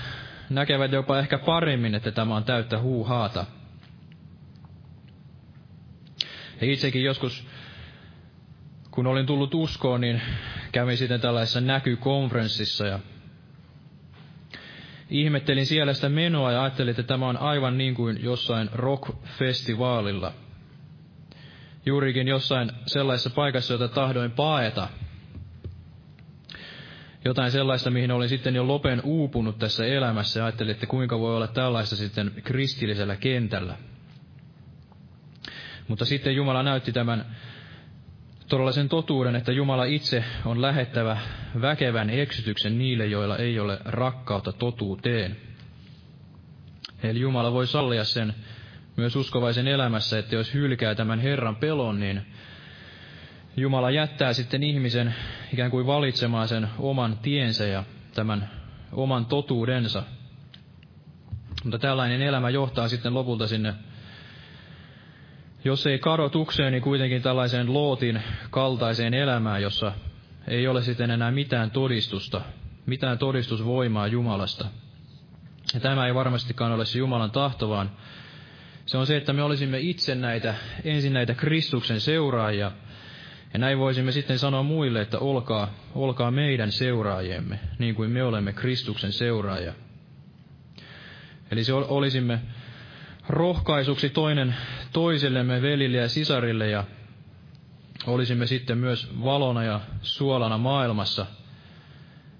näkevät 0.50 0.92
jopa 0.92 1.18
ehkä 1.18 1.38
paremmin, 1.38 1.94
että 1.94 2.10
tämä 2.12 2.36
on 2.36 2.44
täyttä 2.44 2.78
huuhaata. 2.78 3.46
Ja 6.60 6.72
itsekin 6.72 7.02
joskus, 7.04 7.46
kun 8.90 9.06
olin 9.06 9.26
tullut 9.26 9.54
uskoon, 9.54 10.00
niin 10.00 10.22
kävin 10.72 10.96
sitten 10.96 11.20
tällaisessa 11.20 11.60
näkykonferenssissa 11.60 12.86
ja 12.86 12.98
ihmettelin 15.12 15.66
siellä 15.66 15.94
sitä 15.94 16.08
menoa 16.08 16.52
ja 16.52 16.62
ajattelin, 16.62 16.90
että 16.90 17.02
tämä 17.02 17.28
on 17.28 17.36
aivan 17.36 17.78
niin 17.78 17.94
kuin 17.94 18.24
jossain 18.24 18.70
rock-festivaalilla. 18.72 20.32
Juurikin 21.86 22.28
jossain 22.28 22.72
sellaisessa 22.86 23.30
paikassa, 23.30 23.74
jota 23.74 23.88
tahdoin 23.88 24.30
paeta– 24.30 24.88
jotain 27.24 27.50
sellaista, 27.50 27.90
mihin 27.90 28.10
olin 28.10 28.28
sitten 28.28 28.54
jo 28.54 28.66
lopen 28.66 29.00
uupunut 29.04 29.58
tässä 29.58 29.86
elämässä 29.86 30.40
ja 30.40 30.44
ajattelin, 30.44 30.70
että 30.70 30.86
kuinka 30.86 31.18
voi 31.18 31.36
olla 31.36 31.46
tällaista 31.46 31.96
sitten 31.96 32.32
kristillisellä 32.44 33.16
kentällä. 33.16 33.76
Mutta 35.88 36.04
sitten 36.04 36.34
Jumala 36.36 36.62
näytti 36.62 36.92
tämän 36.92 37.36
todellisen 38.52 38.88
totuuden, 38.88 39.36
että 39.36 39.52
Jumala 39.52 39.84
itse 39.84 40.24
on 40.44 40.62
lähettävä 40.62 41.16
väkevän 41.60 42.10
eksytyksen 42.10 42.78
niille, 42.78 43.06
joilla 43.06 43.36
ei 43.36 43.60
ole 43.60 43.78
rakkautta 43.84 44.52
totuuteen. 44.52 45.36
Eli 47.02 47.20
Jumala 47.20 47.52
voi 47.52 47.66
sallia 47.66 48.04
sen 48.04 48.34
myös 48.96 49.16
uskovaisen 49.16 49.68
elämässä, 49.68 50.18
että 50.18 50.34
jos 50.34 50.54
hylkää 50.54 50.94
tämän 50.94 51.20
Herran 51.20 51.56
pelon, 51.56 52.00
niin 52.00 52.22
Jumala 53.56 53.90
jättää 53.90 54.32
sitten 54.32 54.62
ihmisen 54.62 55.14
ikään 55.52 55.70
kuin 55.70 55.86
valitsemaan 55.86 56.48
sen 56.48 56.68
oman 56.78 57.18
tiensä 57.22 57.64
ja 57.66 57.84
tämän 58.14 58.50
oman 58.92 59.26
totuudensa. 59.26 60.02
Mutta 61.64 61.78
tällainen 61.78 62.22
elämä 62.22 62.50
johtaa 62.50 62.88
sitten 62.88 63.14
lopulta 63.14 63.46
sinne, 63.46 63.74
jos 65.64 65.86
ei 65.86 65.98
kadotukseen, 65.98 66.72
niin 66.72 66.82
kuitenkin 66.82 67.22
tällaiseen 67.22 67.72
lootin 67.72 68.22
kaltaiseen 68.50 69.14
elämään, 69.14 69.62
jossa 69.62 69.92
ei 70.48 70.68
ole 70.68 70.82
sitten 70.82 71.10
enää 71.10 71.30
mitään 71.30 71.70
todistusta, 71.70 72.40
mitään 72.86 73.18
todistusvoimaa 73.18 74.06
Jumalasta. 74.06 74.68
Ja 75.74 75.80
tämä 75.80 76.06
ei 76.06 76.14
varmastikaan 76.14 76.72
ole 76.72 76.84
se 76.84 76.98
Jumalan 76.98 77.30
tahto, 77.30 77.68
vaan 77.68 77.90
se 78.86 78.98
on 78.98 79.06
se, 79.06 79.16
että 79.16 79.32
me 79.32 79.42
olisimme 79.42 79.78
itse 79.80 80.14
näitä, 80.14 80.54
ensin 80.84 81.12
näitä 81.12 81.34
Kristuksen 81.34 82.00
seuraajia, 82.00 82.72
ja 83.52 83.58
näin 83.58 83.78
voisimme 83.78 84.12
sitten 84.12 84.38
sanoa 84.38 84.62
muille, 84.62 85.00
että 85.00 85.18
olkaa, 85.18 85.74
olkaa 85.94 86.30
meidän 86.30 86.72
seuraajiemme, 86.72 87.60
niin 87.78 87.94
kuin 87.94 88.10
me 88.10 88.22
olemme 88.24 88.52
Kristuksen 88.52 89.12
seuraaja. 89.12 89.72
Eli 91.50 91.64
se 91.64 91.72
olisimme 91.72 92.40
rohkaisuksi 93.28 94.10
toinen 94.10 94.54
toisellemme, 94.92 95.62
velille 95.62 95.96
ja 95.96 96.08
sisarille, 96.08 96.70
ja 96.70 96.84
olisimme 98.06 98.46
sitten 98.46 98.78
myös 98.78 99.10
valona 99.24 99.64
ja 99.64 99.80
suolana 100.02 100.58
maailmassa, 100.58 101.26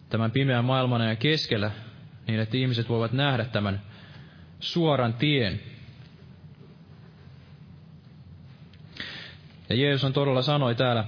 tämän 0.08 0.30
pimeän 0.30 0.64
maailman 0.64 1.08
ja 1.08 1.16
keskellä, 1.16 1.70
niin 2.26 2.40
että 2.40 2.56
ihmiset 2.56 2.88
voivat 2.88 3.12
nähdä 3.12 3.44
tämän 3.44 3.82
suoran 4.60 5.14
tien, 5.14 5.60
Ja 9.72 9.76
Jeesus 9.76 10.04
on 10.04 10.12
todella 10.12 10.42
sanoi 10.42 10.74
täällä 10.74 11.04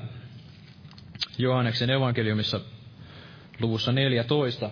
Johanneksen 1.38 1.90
evankeliumissa 1.90 2.60
luvussa 3.60 3.92
14. 3.92 4.70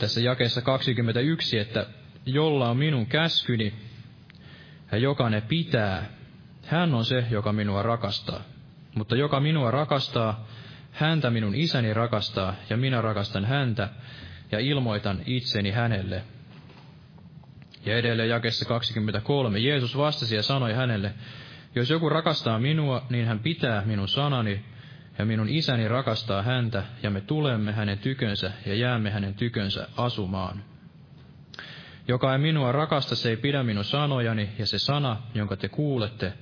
Tässä 0.00 0.20
jakeessa 0.20 0.62
21, 0.62 1.58
että 1.58 1.86
jolla 2.26 2.70
on 2.70 2.76
minun 2.76 3.06
käskyni 3.06 3.74
ja 4.92 4.98
joka 4.98 5.30
ne 5.30 5.40
pitää, 5.40 6.08
hän 6.66 6.94
on 6.94 7.04
se, 7.04 7.24
joka 7.30 7.52
minua 7.52 7.82
rakastaa. 7.82 8.40
Mutta 8.94 9.16
joka 9.16 9.40
minua 9.40 9.70
rakastaa, 9.70 10.48
häntä 10.92 11.30
minun 11.30 11.54
isäni 11.54 11.94
rakastaa, 11.94 12.54
ja 12.70 12.76
minä 12.76 13.00
rakastan 13.00 13.44
häntä, 13.44 13.88
ja 14.52 14.58
ilmoitan 14.58 15.22
itseni 15.26 15.70
hänelle. 15.70 16.22
Ja 17.86 17.96
edelleen 17.96 18.28
jakessa 18.28 18.64
23 18.64 19.58
Jeesus 19.58 19.96
vastasi 19.96 20.36
ja 20.36 20.42
sanoi 20.42 20.72
hänelle, 20.72 21.14
jos 21.74 21.90
joku 21.90 22.08
rakastaa 22.08 22.58
minua, 22.58 23.06
niin 23.10 23.26
hän 23.26 23.38
pitää 23.38 23.82
minun 23.84 24.08
sanani, 24.08 24.64
ja 25.18 25.24
minun 25.24 25.48
isäni 25.48 25.88
rakastaa 25.88 26.42
häntä, 26.42 26.84
ja 27.02 27.10
me 27.10 27.20
tulemme 27.20 27.72
hänen 27.72 27.98
tykönsä 27.98 28.52
ja 28.66 28.74
jäämme 28.74 29.10
hänen 29.10 29.34
tykönsä 29.34 29.88
asumaan. 29.96 30.64
Joka 32.08 32.32
ei 32.32 32.38
minua 32.38 32.72
rakasta, 32.72 33.16
se 33.16 33.28
ei 33.28 33.36
pidä 33.36 33.62
minun 33.62 33.84
sanojani, 33.84 34.50
ja 34.58 34.66
se 34.66 34.78
sana, 34.78 35.22
jonka 35.34 35.56
te 35.56 35.68
kuulette, 35.68 36.32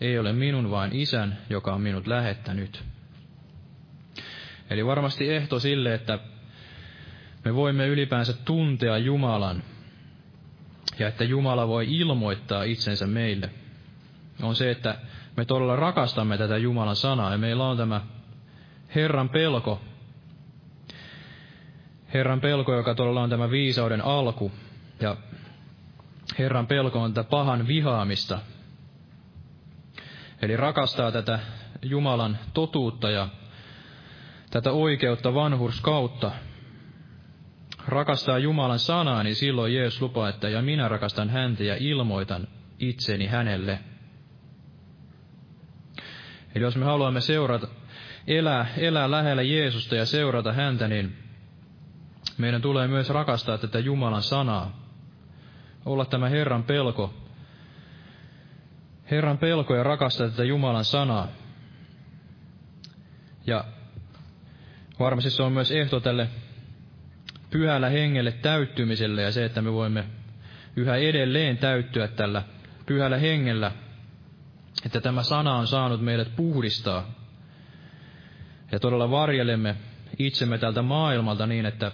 ei 0.00 0.18
ole 0.18 0.32
minun, 0.32 0.70
vaan 0.70 0.90
isän, 0.92 1.38
joka 1.50 1.74
on 1.74 1.80
minut 1.80 2.06
lähettänyt. 2.06 2.84
Eli 4.70 4.86
varmasti 4.86 5.30
ehto 5.30 5.60
sille, 5.60 5.94
että 5.94 6.18
me 7.44 7.54
voimme 7.54 7.86
ylipäänsä 7.86 8.32
tuntea 8.32 8.98
Jumalan, 8.98 9.62
ja 10.98 11.08
että 11.08 11.24
Jumala 11.24 11.68
voi 11.68 11.98
ilmoittaa 11.98 12.62
itsensä 12.62 13.06
meille, 13.06 13.50
on 14.42 14.56
se, 14.56 14.70
että 14.70 14.98
me 15.38 15.44
todella 15.44 15.76
rakastamme 15.76 16.38
tätä 16.38 16.56
Jumalan 16.56 16.96
sanaa 16.96 17.32
ja 17.32 17.38
meillä 17.38 17.66
on 17.66 17.76
tämä 17.76 18.00
Herran 18.94 19.28
pelko, 19.28 19.80
Herran 22.14 22.40
pelko, 22.40 22.74
joka 22.74 22.94
todella 22.94 23.22
on 23.22 23.30
tämä 23.30 23.50
viisauden 23.50 24.04
alku, 24.04 24.52
ja 25.00 25.16
Herran 26.38 26.66
pelko 26.66 27.02
on 27.02 27.14
tätä 27.14 27.30
pahan 27.30 27.66
vihaamista. 27.66 28.38
Eli 30.42 30.56
rakastaa 30.56 31.12
tätä 31.12 31.38
Jumalan 31.82 32.38
totuutta 32.54 33.10
ja 33.10 33.28
tätä 34.50 34.72
oikeutta 34.72 35.34
vanhurskautta, 35.34 36.30
rakastaa 37.88 38.38
Jumalan 38.38 38.78
sanaa, 38.78 39.22
niin 39.22 39.36
silloin 39.36 39.74
Jeesus 39.74 40.02
lupaa, 40.02 40.28
että 40.28 40.48
ja 40.48 40.62
minä 40.62 40.88
rakastan 40.88 41.30
häntä 41.30 41.64
ja 41.64 41.76
ilmoitan 41.80 42.48
itseni 42.78 43.26
hänelle. 43.26 43.78
Eli 46.58 46.64
jos 46.64 46.76
me 46.76 46.84
haluamme 46.84 47.20
seurata, 47.20 47.68
elää, 48.26 48.66
elää 48.76 49.10
lähellä 49.10 49.42
Jeesusta 49.42 49.94
ja 49.96 50.06
seurata 50.06 50.52
häntä, 50.52 50.88
niin 50.88 51.16
meidän 52.38 52.62
tulee 52.62 52.88
myös 52.88 53.10
rakastaa 53.10 53.58
tätä 53.58 53.78
Jumalan 53.78 54.22
sanaa. 54.22 54.82
Olla 55.86 56.04
tämä 56.04 56.28
Herran 56.28 56.62
pelko. 56.62 57.14
Herran 59.10 59.38
pelko 59.38 59.74
ja 59.74 59.82
rakastaa 59.82 60.28
tätä 60.28 60.44
Jumalan 60.44 60.84
sanaa. 60.84 61.28
Ja 63.46 63.64
varmasti 64.98 65.30
se 65.30 65.42
on 65.42 65.52
myös 65.52 65.70
ehto 65.70 66.00
tälle 66.00 66.28
pyhällä 67.50 67.88
hengelle 67.88 68.32
täyttymiselle 68.32 69.22
ja 69.22 69.32
se, 69.32 69.44
että 69.44 69.62
me 69.62 69.72
voimme 69.72 70.04
yhä 70.76 70.96
edelleen 70.96 71.58
täyttyä 71.58 72.08
tällä 72.08 72.42
pyhällä 72.86 73.18
hengellä, 73.18 73.72
että 74.86 75.00
tämä 75.00 75.22
sana 75.22 75.56
on 75.56 75.66
saanut 75.66 76.00
meidät 76.00 76.36
puhdistaa. 76.36 77.10
Ja 78.72 78.80
todella 78.80 79.10
varjelemme 79.10 79.76
itsemme 80.18 80.58
tältä 80.58 80.82
maailmalta 80.82 81.46
niin, 81.46 81.66
että 81.66 81.92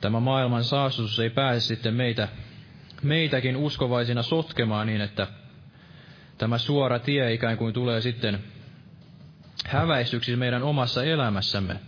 tämä 0.00 0.20
maailman 0.20 0.64
saastutus 0.64 1.20
ei 1.20 1.30
pääse 1.30 1.66
sitten 1.66 1.94
meitä, 1.94 2.28
meitäkin 3.02 3.56
uskovaisina 3.56 4.22
sotkemaan 4.22 4.86
niin, 4.86 5.00
että 5.00 5.26
tämä 6.38 6.58
suora 6.58 6.98
tie 6.98 7.32
ikään 7.32 7.56
kuin 7.56 7.74
tulee 7.74 8.00
sitten 8.00 8.44
häväistyksi 9.66 10.36
meidän 10.36 10.62
omassa 10.62 11.04
elämässämme. 11.04 11.80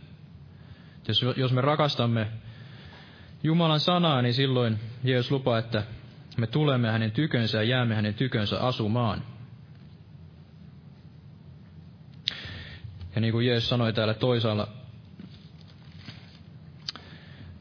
Jos, 1.08 1.24
jos 1.36 1.52
me 1.52 1.60
rakastamme 1.60 2.26
Jumalan 3.42 3.80
sanaa, 3.80 4.22
niin 4.22 4.34
silloin 4.34 4.80
Jeesus 5.04 5.30
lupaa, 5.30 5.58
että 5.58 5.82
me 6.36 6.46
tulemme 6.46 6.90
hänen 6.90 7.10
tykönsä 7.12 7.58
ja 7.58 7.64
jäämme 7.64 7.94
hänen 7.94 8.14
tykönsä 8.14 8.60
asumaan. 8.60 9.22
Ja 13.14 13.20
niin 13.20 13.32
kuin 13.32 13.46
Jeesus 13.46 13.68
sanoi 13.68 13.92
täällä 13.92 14.14
toisaalla, 14.14 14.68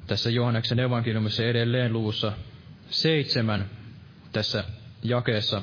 tässä 0.08 0.30
Johanneksen 0.30 0.80
evankeliumissa 0.80 1.44
edelleen 1.44 1.94
luvussa 1.94 2.34
seitsemän, 2.90 3.70
tässä 4.32 4.64
jakeessa 5.04 5.62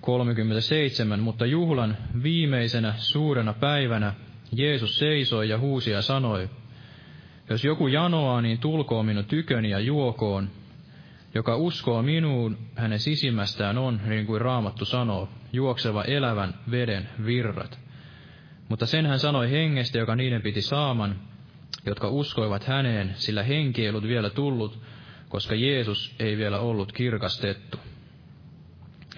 37, 0.00 1.20
mutta 1.20 1.46
juhlan 1.46 1.96
viimeisenä 2.22 2.94
suurena 2.96 3.52
päivänä 3.52 4.14
Jeesus 4.52 4.98
seisoi 4.98 5.48
ja 5.48 5.58
huusi 5.58 5.90
ja 5.90 6.02
sanoi, 6.02 6.50
jos 7.50 7.64
joku 7.64 7.88
janoaa, 7.88 8.42
niin 8.42 8.58
tulkoon 8.58 9.06
minun 9.06 9.24
tyköni 9.24 9.70
ja 9.70 9.80
juokoon. 9.80 10.50
Joka 11.34 11.56
uskoo 11.56 12.02
minuun, 12.02 12.58
hänen 12.74 12.98
sisimmästään 12.98 13.78
on, 13.78 14.00
niin 14.06 14.26
kuin 14.26 14.40
Raamattu 14.40 14.84
sanoo, 14.84 15.28
juokseva 15.52 16.04
elävän 16.04 16.54
veden 16.70 17.08
virrat. 17.24 17.78
Mutta 18.68 18.86
sen 18.86 19.06
hän 19.06 19.18
sanoi 19.18 19.50
hengestä, 19.50 19.98
joka 19.98 20.16
niiden 20.16 20.42
piti 20.42 20.62
saaman, 20.62 21.16
jotka 21.86 22.08
uskoivat 22.08 22.64
häneen, 22.64 23.12
sillä 23.14 23.42
henki 23.42 23.82
ei 23.82 23.88
ollut 23.88 24.04
vielä 24.04 24.30
tullut, 24.30 24.78
koska 25.28 25.54
Jeesus 25.54 26.14
ei 26.18 26.36
vielä 26.36 26.58
ollut 26.58 26.92
kirkastettu. 26.92 27.78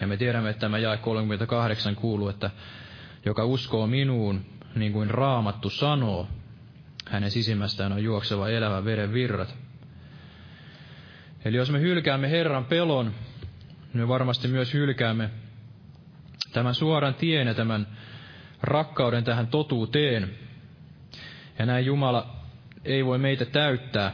Ja 0.01 0.07
me 0.07 0.17
tiedämme, 0.17 0.51
että 0.51 0.61
tämä 0.61 0.79
jae 0.79 0.97
38 0.97 1.97
kuuluu, 1.97 2.29
että 2.29 2.51
joka 3.25 3.45
uskoo 3.45 3.87
minuun, 3.87 4.45
niin 4.75 4.93
kuin 4.93 5.11
Raamattu 5.11 5.71
sanoo, 5.71 6.29
hänen 7.09 7.31
sisimmästään 7.31 7.93
on 7.93 8.05
juokseva 8.05 8.49
elävä 8.49 8.85
veden 8.85 9.13
virrat. 9.13 9.57
Eli 11.45 11.57
jos 11.57 11.70
me 11.70 11.80
hylkäämme 11.80 12.30
Herran 12.30 12.64
pelon, 12.64 13.14
me 13.95 14.09
varmasti 14.09 14.49
myös 14.49 14.74
hylkäämme 14.74 15.30
tämän 16.53 16.74
suoran 16.74 17.14
tien 17.14 17.47
ja 17.47 17.55
tämän 17.55 17.86
rakkauden 18.62 19.24
tähän 19.24 19.47
totuuteen. 19.47 20.30
Ja 21.59 21.66
näin 21.66 21.86
Jumala 21.86 22.36
ei 22.84 23.05
voi 23.07 23.18
meitä 23.18 23.45
täyttää. 23.45 24.12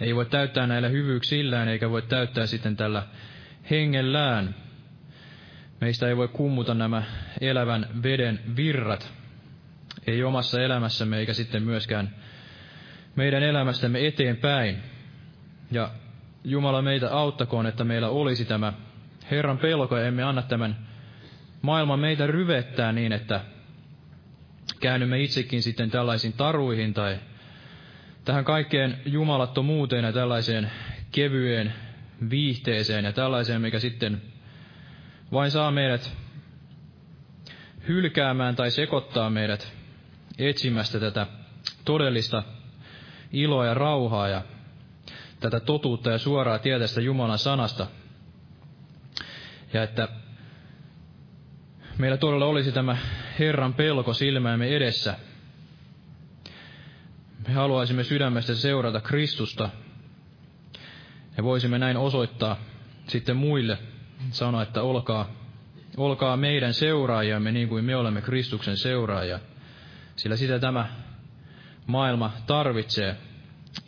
Ei 0.00 0.14
voi 0.14 0.26
täyttää 0.26 0.66
näillä 0.66 0.88
hyvyyksillään, 0.88 1.68
eikä 1.68 1.90
voi 1.90 2.02
täyttää 2.02 2.46
sitten 2.46 2.76
tällä 2.76 3.02
hengellään. 3.70 4.54
Meistä 5.80 6.08
ei 6.08 6.16
voi 6.16 6.28
kummuta 6.28 6.74
nämä 6.74 7.02
elävän 7.40 7.86
veden 8.02 8.40
virrat, 8.56 9.12
ei 10.06 10.22
omassa 10.24 10.62
elämässämme 10.62 11.18
eikä 11.18 11.32
sitten 11.32 11.62
myöskään 11.62 12.14
meidän 13.16 13.42
elämästämme 13.42 14.06
eteenpäin. 14.06 14.89
Ja 15.70 15.90
Jumala 16.44 16.82
meitä 16.82 17.10
auttakoon, 17.10 17.66
että 17.66 17.84
meillä 17.84 18.08
olisi 18.08 18.44
tämä 18.44 18.72
Herran 19.30 19.58
pelko 19.58 19.96
ja 19.96 20.06
emme 20.06 20.22
anna 20.22 20.42
tämän 20.42 20.76
maailman 21.62 22.00
meitä 22.00 22.26
ryvettää 22.26 22.92
niin, 22.92 23.12
että 23.12 23.40
käännymme 24.80 25.20
itsekin 25.22 25.62
sitten 25.62 25.90
tällaisiin 25.90 26.32
taruihin 26.32 26.94
tai 26.94 27.18
tähän 28.24 28.44
kaikkeen 28.44 28.98
jumalattomuuteen 29.06 30.04
ja 30.04 30.12
tällaiseen 30.12 30.70
kevyeen 31.12 31.74
viihteeseen 32.30 33.04
ja 33.04 33.12
tällaiseen, 33.12 33.60
mikä 33.60 33.78
sitten 33.78 34.22
vain 35.32 35.50
saa 35.50 35.70
meidät 35.70 36.12
hylkäämään 37.88 38.56
tai 38.56 38.70
sekoittaa 38.70 39.30
meidät 39.30 39.72
etsimästä 40.38 41.00
tätä 41.00 41.26
todellista 41.84 42.42
iloa 43.32 43.66
ja 43.66 43.74
rauhaa. 43.74 44.28
Ja 44.28 44.42
tätä 45.40 45.60
totuutta 45.60 46.10
ja 46.10 46.18
suoraa 46.18 46.58
tietästä 46.58 47.00
Jumalan 47.00 47.38
sanasta. 47.38 47.86
Ja 49.72 49.82
että 49.82 50.08
meillä 51.98 52.16
todella 52.16 52.46
olisi 52.46 52.72
tämä 52.72 52.96
Herran 53.38 53.74
pelko 53.74 54.12
silmäämme 54.14 54.76
edessä. 54.76 55.16
Me 57.48 57.54
haluaisimme 57.54 58.04
sydämestä 58.04 58.54
seurata 58.54 59.00
Kristusta 59.00 59.70
ja 61.36 61.44
voisimme 61.44 61.78
näin 61.78 61.96
osoittaa 61.96 62.56
sitten 63.08 63.36
muille, 63.36 63.78
sanoa, 64.30 64.62
että 64.62 64.82
olkaa, 64.82 65.30
olkaa 65.96 66.36
meidän 66.36 66.74
seuraajamme 66.74 67.52
niin 67.52 67.68
kuin 67.68 67.84
me 67.84 67.96
olemme 67.96 68.22
Kristuksen 68.22 68.76
seuraajia, 68.76 69.40
sillä 70.16 70.36
sitä 70.36 70.58
tämä 70.58 70.88
maailma 71.86 72.32
tarvitsee 72.46 73.16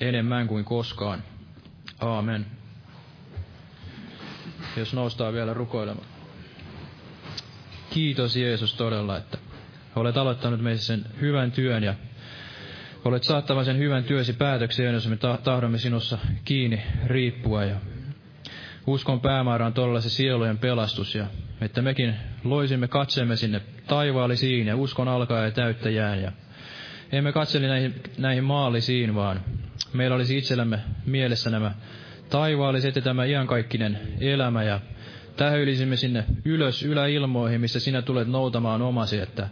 enemmän 0.01 0.49
kuin 0.49 0.65
koskaan. 0.65 1.23
Aamen. 2.03 2.47
Jos 4.77 4.95
noustaa 4.95 5.33
vielä 5.33 5.55
rukoilemaan. 5.55 6.07
Kiitos 7.91 8.37
Jeesus 8.37 8.75
todella, 8.75 9.17
että 9.17 9.39
olet 9.97 10.17
aloittanut 10.17 10.61
meissä 10.61 10.87
sen 10.87 11.05
hyvän 11.21 11.53
työn 11.53 11.83
ja 11.83 11.95
olet 13.05 13.25
saattava 13.25 13.65
sen 13.65 13.79
hyvän 13.79 14.05
työsi 14.05 14.33
päätökseen, 14.33 14.95
jos 14.95 15.09
me 15.09 15.17
tahdomme 15.45 15.79
sinussa 15.79 16.19
kiinni 16.45 16.83
riippua. 17.07 17.65
Ja 17.65 17.77
uskon 18.87 19.21
päämäärä 19.21 19.67
on 19.67 19.73
todella 19.73 20.01
se 20.01 20.11
sielujen 20.11 20.59
pelastus 20.59 21.15
ja 21.15 21.27
että 21.61 21.83
mekin 21.83 22.15
loisimme 22.45 22.89
katseemme 22.89 23.37
sinne 23.37 23.61
taivaallisiin 23.87 24.67
ja 24.67 24.77
uskon 24.77 25.09
alkaa 25.09 25.45
ja 25.45 25.51
täyttäjään. 25.51 26.23
Ja 26.23 26.33
emme 27.13 27.33
katseli 27.33 27.67
näihin, 27.67 27.95
näihin 28.19 28.45
maallisiin, 28.45 29.15
vaan 29.15 29.41
meillä 29.93 30.17
olisi 30.17 30.39
itsellämme 30.39 30.79
mielessä 31.07 31.51
nämä 31.51 31.75
taivaalliset 32.31 32.97
ja 32.97 33.03
tämä 33.03 33.25
iankaikkinen 33.25 33.99
elämä 34.21 34.63
ja 34.63 34.81
tähyilisimme 35.37 35.97
sinne 35.97 36.25
ylös 36.45 36.83
yläilmoihin, 36.83 37.61
missä 37.61 37.81
sinä 37.81 38.03
tulet 38.03 38.29
noutamaan 38.29 38.83
omasi, 38.83 39.19
että 39.19 39.49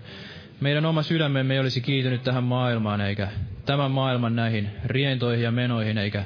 meidän 0.60 0.86
oma 0.86 1.02
sydämemme 1.02 1.54
ei 1.54 1.60
olisi 1.60 1.80
kiitynyt 1.80 2.22
tähän 2.22 2.44
maailmaan, 2.44 3.00
eikä 3.00 3.28
tämän 3.66 3.90
maailman 3.90 4.36
näihin 4.36 4.70
rientoihin 4.84 5.44
ja 5.44 5.50
menoihin, 5.50 5.98
eikä 5.98 6.24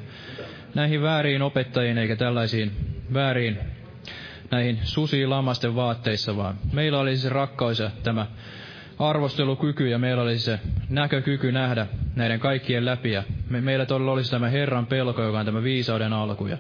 näihin 0.74 1.02
vääriin 1.02 1.42
opettajiin, 1.42 1.98
eikä 1.98 2.16
tällaisiin 2.16 2.72
vääriin 3.14 3.58
näihin 4.50 4.78
susiin 4.82 5.30
lamasten 5.30 5.74
vaatteissa, 5.74 6.36
vaan 6.36 6.54
meillä 6.72 6.98
olisi 6.98 7.22
se 7.22 7.28
rakkaus 7.28 7.78
ja 7.78 7.90
tämä 8.02 8.26
arvostelukyky 8.98 9.88
ja 9.88 9.98
meillä 9.98 10.22
olisi 10.22 10.44
se 10.44 10.58
näkökyky 10.88 11.52
nähdä 11.52 11.86
näiden 12.16 12.40
kaikkien 12.40 12.84
läpi. 12.84 13.12
Ja 13.12 13.22
me, 13.54 13.60
meillä 13.60 13.86
todella 13.86 14.12
olisi 14.12 14.30
tämä 14.30 14.48
Herran 14.48 14.86
pelko, 14.86 15.22
joka 15.22 15.38
on 15.38 15.46
tämä 15.46 15.62
viisauden 15.62 16.12
alku. 16.12 16.46
Ja 16.46 16.58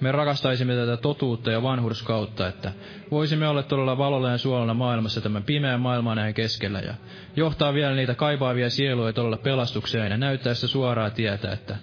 me 0.00 0.12
rakastaisimme 0.12 0.74
tätä 0.74 0.96
totuutta 0.96 1.50
ja 1.50 1.62
vanhurskautta, 1.62 2.48
että 2.48 2.72
voisimme 3.10 3.48
olla 3.48 3.62
todella 3.62 3.98
valolla 3.98 4.30
ja 4.30 4.38
suolana 4.38 4.74
maailmassa 4.74 5.20
tämän 5.20 5.42
pimeän 5.42 5.80
maailman 5.80 6.16
näin 6.16 6.34
keskellä 6.34 6.80
ja 6.80 6.94
johtaa 7.36 7.74
vielä 7.74 7.94
niitä 7.94 8.14
kaipaavia 8.14 8.70
sieluja 8.70 9.12
todella 9.12 9.36
pelastukseen 9.36 10.10
ja 10.10 10.16
näyttää 10.16 10.54
sitä 10.54 10.66
suoraa 10.66 11.10
tietä, 11.10 11.52
että 11.52 11.76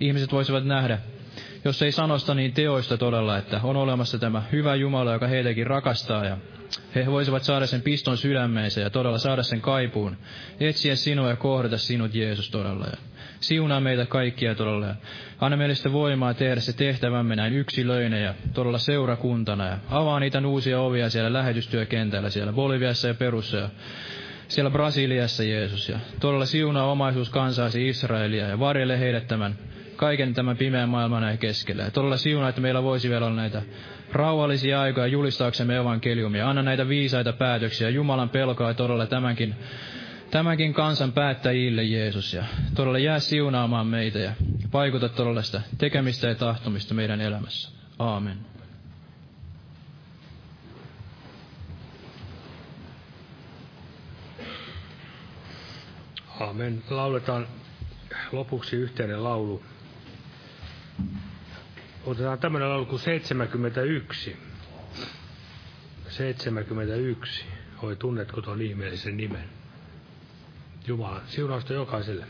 ihmiset 0.00 0.32
voisivat 0.32 0.64
nähdä, 0.64 0.98
jos 1.64 1.82
ei 1.82 1.92
sanosta, 1.92 2.34
niin 2.34 2.52
teoista 2.52 2.96
todella, 2.96 3.36
että 3.36 3.60
on 3.62 3.76
olemassa 3.76 4.18
tämä 4.18 4.42
hyvä 4.52 4.74
Jumala, 4.74 5.12
joka 5.12 5.26
heitäkin 5.26 5.66
rakastaa 5.66 6.24
ja 6.24 6.36
he 6.94 7.06
voisivat 7.06 7.42
saada 7.42 7.66
sen 7.66 7.82
piston 7.82 8.16
sydämeensä 8.16 8.80
ja 8.80 8.90
todella 8.90 9.18
saada 9.18 9.42
sen 9.42 9.60
kaipuun, 9.60 10.16
etsiä 10.60 10.96
sinua 10.96 11.28
ja 11.28 11.36
kohdata 11.36 11.78
sinut 11.78 12.14
Jeesus 12.14 12.50
todella. 12.50 12.86
Ja 12.86 13.09
siunaa 13.40 13.80
meitä 13.80 14.06
kaikkia 14.06 14.54
todella 14.54 14.94
anna 15.40 15.56
meille 15.56 15.74
sitä 15.74 15.92
voimaa 15.92 16.34
tehdä 16.34 16.60
se 16.60 16.72
tehtävämme 16.72 17.36
näin 17.36 17.52
yksilöinä 17.52 18.18
ja 18.18 18.34
todella 18.54 18.78
seurakuntana 18.78 19.66
ja 19.66 19.78
avaa 19.90 20.20
niitä 20.20 20.46
uusia 20.46 20.80
ovia 20.80 21.10
siellä 21.10 21.32
lähetystyökentällä, 21.32 22.30
siellä 22.30 22.52
Boliviassa 22.52 23.08
ja 23.08 23.14
Perussa 23.14 23.56
ja 23.56 23.68
siellä 24.48 24.70
Brasiliassa 24.70 25.44
Jeesus 25.44 25.88
ja 25.88 25.98
todella 26.20 26.46
siunaa 26.46 26.90
omaisuus 26.90 27.30
kansaasi 27.30 27.88
Israelia 27.88 28.48
ja 28.48 28.58
varjele 28.58 29.00
heidät 29.00 29.26
tämän 29.28 29.58
kaiken 29.96 30.34
tämän 30.34 30.56
pimeän 30.56 30.88
maailman 30.88 31.22
näin 31.22 31.38
keskellä. 31.38 31.82
Ja 31.82 31.90
todella 31.90 32.16
siunaa, 32.16 32.48
että 32.48 32.60
meillä 32.60 32.82
voisi 32.82 33.10
vielä 33.10 33.26
olla 33.26 33.36
näitä 33.36 33.62
rauhallisia 34.12 34.80
aikoja 34.80 35.06
julistaaksemme 35.06 35.76
evankeliumia. 35.76 36.48
Anna 36.48 36.62
näitä 36.62 36.88
viisaita 36.88 37.32
päätöksiä, 37.32 37.88
Jumalan 37.88 38.28
pelkoa 38.28 38.74
todella 38.74 39.06
tämänkin 39.06 39.54
tämänkin 40.30 40.74
kansan 40.74 41.12
päättäjille, 41.12 41.84
Jeesus, 41.84 42.34
ja 42.34 42.44
todella 42.74 42.98
jää 42.98 43.18
siunaamaan 43.18 43.86
meitä 43.86 44.18
ja 44.18 44.32
vaikuta 44.72 45.08
todella 45.08 45.42
sitä 45.42 45.62
tekemistä 45.78 46.26
ja 46.28 46.34
tahtomista 46.34 46.94
meidän 46.94 47.20
elämässä. 47.20 47.70
Aamen. 47.98 48.38
Aamen. 56.40 56.82
Lauletaan 56.90 57.46
lopuksi 58.32 58.76
yhteinen 58.76 59.24
laulu. 59.24 59.62
Otetaan 62.06 62.38
tämmöinen 62.38 62.70
laulu 62.70 62.86
kuin 62.86 63.00
71. 63.00 64.36
71. 66.08 67.44
Oi, 67.82 67.96
tunnetko 67.96 68.42
tuon 68.42 68.62
ihmeellisen 68.62 69.16
nimen? 69.16 69.59
Jumala, 70.86 71.22
siunausta 71.26 71.74
jokaiselle. 71.74 72.26